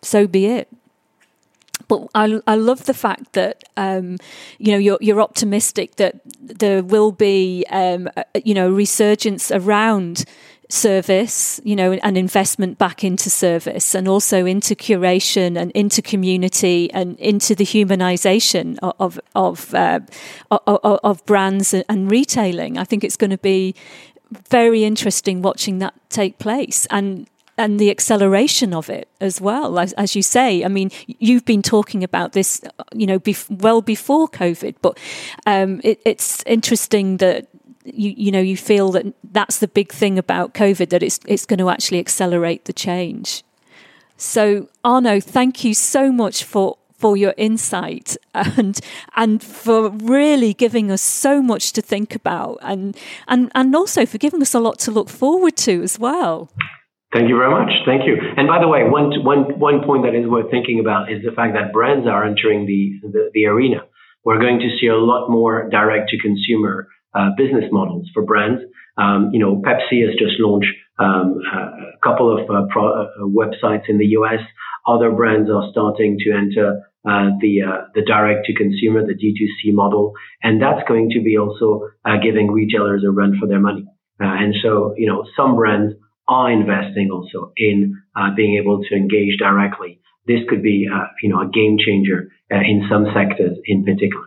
so 0.01 0.27
be 0.27 0.47
it. 0.47 0.69
But 1.87 2.07
I, 2.15 2.41
I 2.47 2.55
love 2.55 2.85
the 2.85 2.95
fact 2.95 3.33
that 3.33 3.65
um, 3.77 4.17
you 4.59 4.73
know 4.73 4.79
you're, 4.79 4.99
you're 5.01 5.21
optimistic 5.21 5.97
that 5.97 6.21
there 6.41 6.83
will 6.83 7.13
be 7.13 7.65
um, 7.71 8.09
a, 8.17 8.25
you 8.43 8.55
know 8.55 8.71
resurgence 8.71 9.51
around 9.51 10.25
service, 10.69 11.61
you 11.65 11.75
know, 11.75 11.93
and 11.93 12.19
investment 12.19 12.79
back 12.79 13.03
into 13.03 13.31
service 13.31 13.95
and 13.95 14.07
also 14.07 14.45
into 14.45 14.75
curation 14.75 15.59
and 15.59 15.71
into 15.73 16.03
community 16.03 16.91
and 16.93 17.19
into 17.19 17.55
the 17.55 17.65
humanization 17.65 18.79
of 18.83 19.19
of 19.35 19.75
uh, 19.75 20.01
of, 20.51 21.01
of, 21.03 21.25
brands 21.27 21.75
and 21.75 22.11
retailing. 22.11 22.77
I 22.77 22.85
think 22.85 23.03
it's 23.03 23.17
going 23.17 23.31
to 23.31 23.39
be 23.39 23.75
very 24.51 24.85
interesting 24.85 25.41
watching 25.41 25.79
that 25.79 25.95
take 26.11 26.39
place 26.39 26.87
and 26.91 27.27
and 27.57 27.81
the 27.81 27.91
acceleration 27.91 28.73
of 28.73 28.89
it 28.89 29.09
as 29.21 29.41
well. 29.41 29.81
As, 29.81 29.93
as, 29.95 30.15
you 30.15 30.23
say, 30.23 30.65
I 30.65 30.69
mean, 30.69 30.93
you've 31.07 31.45
been 31.45 31.61
talking 31.61 32.05
about 32.05 32.33
this, 32.33 32.61
you 32.95 33.05
know, 33.05 33.19
bef- 33.19 33.51
well 33.51 33.83
before 33.83 34.29
COVID, 34.29 34.77
but 34.81 34.97
um, 35.45 35.81
it, 35.83 36.01
it's 36.05 36.45
interesting 36.47 37.17
that 37.17 37.49
you 37.95 38.15
you 38.17 38.31
know 38.31 38.41
you 38.41 38.57
feel 38.57 38.91
that 38.93 39.07
that's 39.33 39.59
the 39.59 39.69
big 39.69 39.93
thing 39.93 40.19
about 40.19 40.55
COVID 40.55 40.91
that 40.91 41.03
it's 41.03 41.21
it's 41.27 41.47
going 41.47 41.59
to 41.59 41.71
actually 41.71 41.99
accelerate 41.99 42.65
the 42.65 42.73
change. 42.73 43.43
So 44.17 44.69
Arno, 44.85 45.21
thank 45.21 45.65
you 45.65 45.75
so 45.75 46.11
much 46.11 46.45
for 46.45 46.79
for 46.99 47.17
your 47.17 47.35
insight 47.37 48.17
and 48.35 48.81
and 49.17 49.43
for 49.43 49.91
really 49.91 50.53
giving 50.53 50.91
us 50.91 51.03
so 51.03 51.41
much 51.41 51.73
to 51.73 51.83
think 51.83 52.15
about 52.15 52.59
and 52.63 52.97
and 53.29 53.51
and 53.55 53.75
also 53.75 54.05
for 54.05 54.19
giving 54.19 54.43
us 54.43 54.55
a 54.55 54.61
lot 54.61 54.79
to 54.81 54.91
look 54.91 55.09
forward 55.09 55.57
to 55.59 55.83
as 55.83 55.99
well. 55.99 56.51
Thank 57.13 57.31
you 57.31 57.39
very 57.39 57.51
much. 57.51 57.71
Thank 57.87 58.05
you. 58.05 58.19
And 58.37 58.47
by 58.47 58.61
the 58.61 58.69
way, 58.69 58.85
one, 58.85 59.25
one, 59.25 59.59
one 59.59 59.83
point 59.83 60.05
that 60.05 60.15
is 60.15 60.29
worth 60.29 60.51
thinking 60.51 60.79
about 60.79 61.11
is 61.11 61.25
the 61.25 61.33
fact 61.33 61.55
that 61.55 61.73
brands 61.73 62.07
are 62.07 62.23
entering 62.23 62.67
the, 62.67 63.01
the, 63.01 63.31
the 63.33 63.47
arena. 63.47 63.81
We're 64.25 64.39
going 64.39 64.59
to 64.59 64.69
see 64.79 64.89
a 64.89 64.97
lot 64.97 65.31
more 65.31 65.71
direct 65.71 66.11
to 66.11 66.19
consumer 66.19 66.87
uh, 67.15 67.31
business 67.37 67.65
models 67.73 68.09
for 68.13 68.23
brands. 68.23 68.63
Um, 68.97 69.31
you 69.33 69.39
know, 69.39 69.63
Pepsi 69.65 70.05
has 70.07 70.15
just 70.19 70.39
launched 70.39 70.75
um, 70.99 71.41
a 71.53 71.99
couple 72.03 72.33
of 72.33 72.51
uh, 72.51 72.67
pro- 72.71 73.03
uh, 73.03 73.07
websites 73.23 73.89
in 73.89 73.99
the 73.99 74.07
US. 74.19 74.41
Other 74.87 75.13
brands 75.13 75.49
are 75.51 75.69
starting 75.71 76.19
to 76.25 76.33
enter 76.33 76.83
uh, 77.09 77.31
the 77.41 77.63
uh, 77.63 77.85
the 77.95 78.03
direct 78.03 78.47
to 78.47 78.55
consumer, 78.55 79.07
the 79.07 79.15
D2C 79.15 79.73
model, 79.73 80.13
and 80.43 80.61
that's 80.61 80.87
going 80.89 81.11
to 81.11 81.23
be 81.23 81.39
also 81.39 81.89
uh, 82.05 82.17
giving 82.23 82.51
retailers 82.51 83.05
a 83.07 83.11
run 83.11 83.39
for 83.39 83.47
their 83.47 83.61
money. 83.61 83.87
and 84.19 84.55
so, 84.63 84.95
you 84.97 85.07
know, 85.07 85.25
some 85.37 85.55
brands 85.55 85.95
are 86.27 86.51
investing 86.51 87.09
also 87.13 87.53
in 87.57 87.95
being 88.37 88.59
able 88.61 88.83
to 88.83 88.95
engage 88.95 89.39
directly. 89.39 90.01
This 90.27 90.41
could 90.49 90.63
be, 90.63 90.89
you 91.23 91.29
know, 91.31 91.41
a 91.41 91.49
game 91.49 91.79
changer 91.79 92.29
in 92.51 92.87
some 92.91 93.07
sectors 93.15 93.57
in 93.65 93.85
particular. 93.85 94.27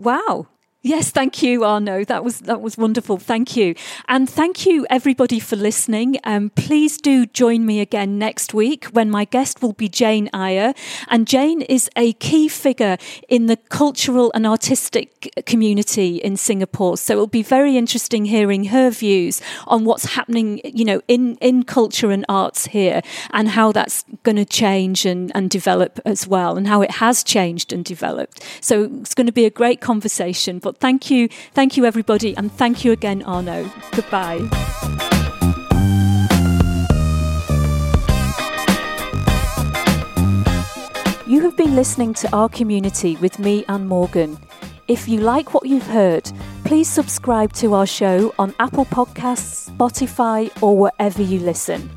Wow, 0.00 0.46
Yes, 0.82 1.10
thank 1.10 1.42
you, 1.42 1.64
Arno. 1.64 2.04
That 2.04 2.22
was 2.22 2.38
that 2.42 2.60
was 2.60 2.78
wonderful. 2.78 3.16
Thank 3.16 3.56
you, 3.56 3.74
and 4.06 4.30
thank 4.30 4.64
you 4.64 4.86
everybody 4.88 5.40
for 5.40 5.56
listening. 5.56 6.20
Um, 6.22 6.50
please 6.50 6.98
do 6.98 7.26
join 7.26 7.66
me 7.66 7.80
again 7.80 8.16
next 8.16 8.54
week 8.54 8.84
when 8.92 9.10
my 9.10 9.24
guest 9.24 9.60
will 9.60 9.72
be 9.72 9.88
Jane 9.88 10.30
Iyer, 10.32 10.74
and 11.08 11.26
Jane 11.26 11.62
is 11.62 11.90
a 11.96 12.12
key 12.14 12.46
figure 12.46 12.96
in 13.28 13.46
the 13.46 13.56
cultural 13.56 14.30
and 14.36 14.46
artistic 14.46 15.28
community 15.46 16.18
in 16.18 16.36
Singapore. 16.36 16.96
So 16.96 17.14
it'll 17.14 17.26
be 17.26 17.42
very 17.42 17.76
interesting 17.76 18.24
hearing 18.26 18.66
her 18.66 18.88
views 18.90 19.42
on 19.66 19.84
what's 19.84 20.14
happening, 20.14 20.60
you 20.62 20.84
know, 20.84 21.02
in 21.08 21.34
in 21.40 21.64
culture 21.64 22.12
and 22.12 22.24
arts 22.28 22.66
here, 22.66 23.02
and 23.32 23.48
how 23.48 23.72
that's 23.72 24.04
going 24.22 24.36
to 24.36 24.44
change 24.44 25.04
and 25.04 25.32
and 25.34 25.50
develop 25.50 25.98
as 26.06 26.28
well, 26.28 26.56
and 26.56 26.68
how 26.68 26.82
it 26.82 26.92
has 26.92 27.24
changed 27.24 27.72
and 27.72 27.84
developed. 27.84 28.44
So 28.60 28.84
it's 29.00 29.14
going 29.16 29.26
to 29.26 29.32
be 29.32 29.44
a 29.44 29.50
great 29.50 29.80
conversation. 29.80 30.60
But 30.68 30.76
thank 30.76 31.10
you, 31.10 31.28
thank 31.54 31.78
you, 31.78 31.86
everybody, 31.86 32.36
and 32.36 32.52
thank 32.52 32.84
you 32.84 32.92
again, 32.92 33.22
Arno. 33.22 33.70
Goodbye. 33.92 34.36
You 41.26 41.40
have 41.40 41.56
been 41.56 41.74
listening 41.74 42.12
to 42.12 42.30
Our 42.36 42.50
Community 42.50 43.16
with 43.16 43.38
me, 43.38 43.64
Anne 43.66 43.88
Morgan. 43.88 44.36
If 44.88 45.08
you 45.08 45.20
like 45.20 45.54
what 45.54 45.64
you've 45.64 45.86
heard, 45.86 46.30
please 46.66 46.86
subscribe 46.86 47.54
to 47.54 47.72
our 47.72 47.86
show 47.86 48.34
on 48.38 48.54
Apple 48.60 48.84
Podcasts, 48.84 49.70
Spotify, 49.70 50.50
or 50.62 50.76
wherever 50.76 51.22
you 51.22 51.38
listen. 51.38 51.88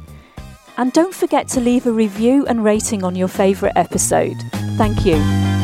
And 0.78 0.94
don't 0.94 1.14
forget 1.14 1.50
to 1.50 1.60
leave 1.60 1.88
a 1.88 1.92
review 1.92 2.46
and 2.46 2.64
rating 2.64 3.04
on 3.04 3.18
your 3.18 3.28
favourite 3.28 3.76
episode. 3.76 4.38
Thank 4.78 5.06
you. 5.06 5.61